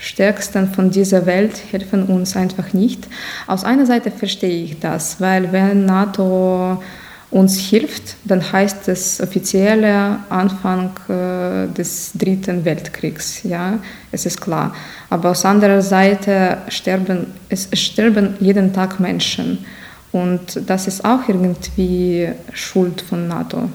Stärksten 0.00 0.72
von 0.72 0.90
dieser 0.90 1.26
Welt 1.26 1.60
helfen 1.70 2.04
uns 2.04 2.34
einfach 2.34 2.72
nicht. 2.72 3.06
Aus 3.46 3.64
einer 3.64 3.84
Seite 3.84 4.10
verstehe 4.10 4.64
ich 4.64 4.80
das, 4.80 5.20
weil 5.20 5.52
wenn 5.52 5.84
NATO 5.84 6.82
uns 7.30 7.58
hilft, 7.58 8.16
dann 8.24 8.40
heißt 8.40 8.88
es 8.88 9.20
offizielle 9.20 10.18
Anfang 10.30 10.90
äh, 11.08 11.72
des 11.72 12.12
Dritten 12.14 12.64
Weltkriegs. 12.64 13.42
Ja, 13.44 13.78
es 14.10 14.26
ist 14.26 14.40
klar. 14.40 14.74
Aber 15.10 15.30
aus 15.30 15.44
anderer 15.44 15.82
Seite 15.82 16.58
sterben 16.68 17.26
es 17.50 17.68
sterben 17.74 18.34
jeden 18.40 18.72
Tag 18.72 18.98
Menschen 18.98 19.64
und 20.12 20.60
das 20.66 20.88
ist 20.88 21.04
auch 21.04 21.28
irgendwie 21.28 22.28
Schuld 22.52 23.02
von 23.02 23.28
NATO. 23.28 23.68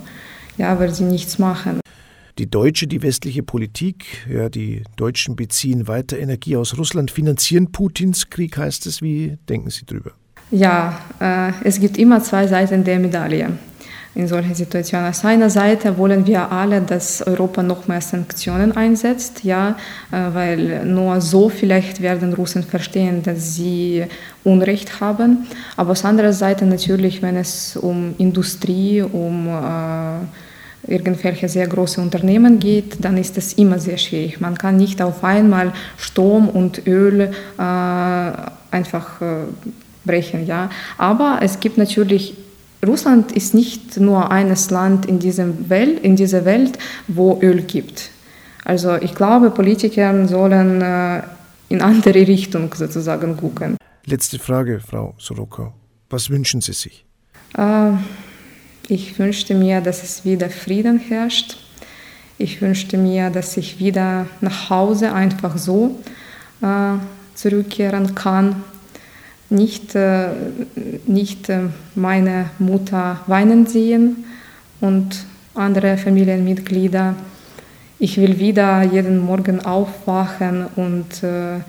Ja, 0.57 0.77
weil 0.79 0.93
sie 0.93 1.03
nichts 1.03 1.37
machen. 1.37 1.79
Die 2.37 2.49
deutsche, 2.49 2.85
die 2.85 3.01
westliche 3.01 3.43
Politik, 3.43 4.27
ja, 4.29 4.49
die 4.49 4.83
Deutschen 4.97 5.37
beziehen 5.37 5.87
weiter 5.87 6.17
Energie 6.17 6.57
aus 6.57 6.77
Russland, 6.77 7.09
finanzieren 7.09 7.71
Putins 7.71 8.29
Krieg, 8.29 8.57
heißt 8.57 8.85
es. 8.87 9.01
Wie 9.01 9.37
denken 9.47 9.69
Sie 9.69 9.85
drüber? 9.85 10.11
Ja, 10.51 10.99
äh, 11.21 11.53
es 11.63 11.79
gibt 11.79 11.97
immer 11.97 12.21
zwei 12.21 12.45
Seiten 12.45 12.83
der 12.83 12.99
Medaille 12.99 13.51
in 14.15 14.27
solchen 14.27 14.53
Situationen. 14.53 15.09
Auf 15.09 15.23
einer 15.23 15.49
Seite 15.49 15.97
wollen 15.97 16.27
wir 16.27 16.51
alle, 16.51 16.81
dass 16.81 17.21
Europa 17.21 17.63
noch 17.63 17.87
mehr 17.87 18.01
Sanktionen 18.01 18.71
einsetzt, 18.73 19.43
ja, 19.43 19.77
äh, 20.11 20.33
weil 20.33 20.85
nur 20.85 21.21
so 21.21 21.47
vielleicht 21.49 22.01
werden 22.01 22.33
Russen 22.33 22.63
verstehen, 22.63 23.23
dass 23.23 23.55
sie 23.55 24.05
Unrecht 24.43 24.99
haben. 24.99 25.47
Aber 25.77 25.91
auf 25.91 26.03
anderer 26.03 26.33
Seite 26.33 26.65
natürlich, 26.65 27.21
wenn 27.21 27.37
es 27.37 27.77
um 27.77 28.13
Industrie, 28.17 29.01
um 29.01 29.47
äh, 29.47 30.19
irgendwelche 30.87 31.49
sehr 31.49 31.67
große 31.67 31.99
Unternehmen 32.01 32.59
geht, 32.59 33.03
dann 33.03 33.17
ist 33.17 33.37
es 33.37 33.53
immer 33.53 33.79
sehr 33.79 33.97
schwierig. 33.97 34.39
Man 34.39 34.57
kann 34.57 34.77
nicht 34.77 35.01
auf 35.01 35.23
einmal 35.23 35.73
Strom 35.97 36.49
und 36.49 36.85
Öl 36.87 37.21
äh, 37.21 37.31
einfach 38.71 39.21
äh, 39.21 39.45
brechen. 40.05 40.45
Ja? 40.45 40.69
Aber 40.97 41.39
es 41.41 41.59
gibt 41.59 41.77
natürlich, 41.77 42.35
Russland 42.85 43.31
ist 43.31 43.53
nicht 43.53 43.97
nur 43.99 44.31
eines 44.31 44.69
Land 44.69 45.05
in, 45.05 45.19
diesem 45.19 45.69
Welt, 45.69 45.99
in 46.01 46.15
dieser 46.15 46.45
Welt, 46.45 46.77
wo 47.07 47.39
Öl 47.41 47.61
gibt. 47.63 48.11
Also 48.63 48.95
ich 48.95 49.13
glaube, 49.15 49.51
Politiker 49.51 50.27
sollen 50.27 50.81
äh, 50.81 51.21
in 51.69 51.81
andere 51.81 52.27
Richtung 52.27 52.73
sozusagen 52.73 53.37
gucken. 53.37 53.77
Letzte 54.05 54.39
Frage, 54.39 54.79
Frau 54.79 55.15
Soroka. 55.17 55.73
Was 56.09 56.29
wünschen 56.29 56.61
Sie 56.61 56.73
sich? 56.73 57.05
Äh, 57.57 57.91
ich 58.87 59.17
wünschte 59.19 59.55
mir, 59.55 59.81
dass 59.81 60.03
es 60.03 60.25
wieder 60.25 60.49
Frieden 60.49 60.99
herrscht. 60.99 61.57
Ich 62.37 62.61
wünschte 62.61 62.97
mir, 62.97 63.29
dass 63.29 63.57
ich 63.57 63.79
wieder 63.79 64.27
nach 64.41 64.69
Hause 64.69 65.13
einfach 65.13 65.57
so 65.57 65.99
äh, 66.61 66.97
zurückkehren 67.33 68.15
kann 68.15 68.63
nicht, 69.49 69.95
äh, 69.95 70.29
nicht 71.05 71.49
äh, 71.49 71.61
meine 71.95 72.49
Mutter 72.59 73.21
weinen 73.27 73.65
sehen 73.67 74.25
und 74.81 75.25
andere 75.53 75.97
Familienmitglieder. 75.97 77.15
Ich 77.99 78.17
will 78.17 78.39
wieder 78.39 78.83
jeden 78.83 79.19
Morgen 79.19 79.63
aufwachen 79.63 80.65
und 80.75 81.23
äh, 81.23 81.59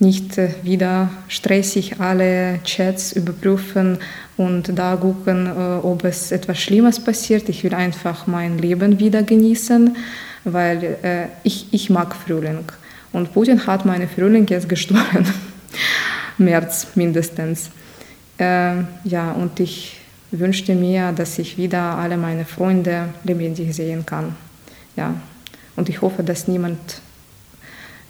nicht 0.00 0.38
wieder 0.62 1.10
stressig 1.28 2.00
alle 2.00 2.60
Chats 2.64 3.12
überprüfen 3.12 3.98
und 4.36 4.78
da 4.78 4.96
gucken, 4.96 5.50
ob 5.82 6.04
es 6.04 6.32
etwas 6.32 6.58
Schlimmes 6.58 6.98
passiert. 6.98 7.48
Ich 7.48 7.62
will 7.64 7.74
einfach 7.74 8.26
mein 8.26 8.58
Leben 8.58 8.98
wieder 8.98 9.22
genießen, 9.22 9.94
weil 10.44 10.96
ich, 11.42 11.66
ich 11.70 11.90
mag 11.90 12.14
Frühling. 12.16 12.64
Und 13.12 13.32
Putin 13.34 13.66
hat 13.66 13.84
meine 13.84 14.08
Frühling 14.08 14.46
jetzt 14.48 14.68
gestohlen. 14.74 15.26
März 16.38 16.88
mindestens. 16.94 17.70
Äh, 18.38 18.82
ja, 19.04 19.32
und 19.32 19.60
ich 19.60 20.00
wünschte 20.30 20.74
mir, 20.74 21.12
dass 21.12 21.38
ich 21.38 21.58
wieder 21.58 21.96
alle 21.96 22.16
meine 22.16 22.44
Freunde 22.44 23.08
lebendig 23.24 23.74
sehen 23.74 24.06
kann. 24.06 24.34
Ja, 24.96 25.14
und 25.76 25.88
ich 25.88 26.00
hoffe, 26.00 26.22
dass 26.22 26.48
niemand 26.48 26.78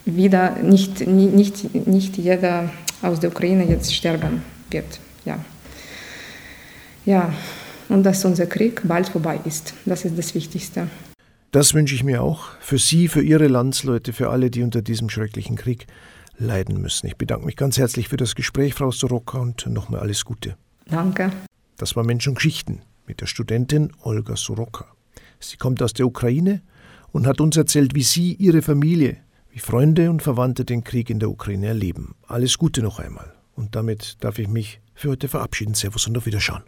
wieder, 0.05 0.57
nicht, 0.63 1.05
nicht, 1.07 1.87
nicht 1.87 2.17
jeder 2.17 2.69
aus 3.01 3.19
der 3.19 3.31
Ukraine 3.31 3.65
jetzt 3.65 3.93
sterben 3.93 4.41
wird. 4.69 4.99
Ja. 5.25 5.39
ja, 7.05 7.33
und 7.89 8.03
dass 8.03 8.25
unser 8.25 8.47
Krieg 8.47 8.81
bald 8.87 9.09
vorbei 9.09 9.39
ist. 9.45 9.73
Das 9.85 10.05
ist 10.05 10.17
das 10.17 10.33
Wichtigste. 10.33 10.87
Das 11.51 11.73
wünsche 11.73 11.95
ich 11.95 12.03
mir 12.03 12.23
auch 12.23 12.47
für 12.61 12.77
Sie, 12.77 13.07
für 13.07 13.21
Ihre 13.21 13.47
Landsleute, 13.47 14.13
für 14.13 14.29
alle, 14.29 14.49
die 14.49 14.63
unter 14.63 14.81
diesem 14.81 15.09
schrecklichen 15.09 15.57
Krieg 15.57 15.85
leiden 16.37 16.81
müssen. 16.81 17.07
Ich 17.07 17.17
bedanke 17.17 17.45
mich 17.45 17.57
ganz 17.57 17.77
herzlich 17.77 18.07
für 18.07 18.17
das 18.17 18.35
Gespräch, 18.35 18.73
Frau 18.73 18.91
Soroka, 18.91 19.39
und 19.39 19.67
nochmal 19.67 19.99
alles 19.99 20.25
Gute. 20.25 20.55
Danke. 20.89 21.31
Das 21.77 21.95
war 21.95 22.03
Mensch 22.03 22.27
und 22.27 22.35
Geschichten 22.35 22.81
mit 23.05 23.21
der 23.21 23.25
Studentin 23.25 23.91
Olga 24.01 24.35
Soroka. 24.37 24.85
Sie 25.39 25.57
kommt 25.57 25.81
aus 25.83 25.93
der 25.93 26.07
Ukraine 26.07 26.61
und 27.11 27.27
hat 27.27 27.41
uns 27.41 27.57
erzählt, 27.57 27.95
wie 27.95 28.03
sie, 28.03 28.33
ihre 28.33 28.61
Familie, 28.61 29.17
wie 29.51 29.59
Freunde 29.59 30.09
und 30.09 30.21
Verwandte 30.21 30.65
den 30.65 30.83
Krieg 30.83 31.09
in 31.09 31.19
der 31.19 31.29
Ukraine 31.29 31.67
erleben. 31.67 32.15
Alles 32.27 32.57
Gute 32.57 32.81
noch 32.81 32.99
einmal. 32.99 33.33
Und 33.55 33.75
damit 33.75 34.23
darf 34.23 34.39
ich 34.39 34.47
mich 34.47 34.81
für 34.95 35.09
heute 35.09 35.27
verabschieden. 35.27 35.73
Servus 35.73 36.07
und 36.07 36.17
auf 36.17 36.25
Wiederschauen. 36.25 36.63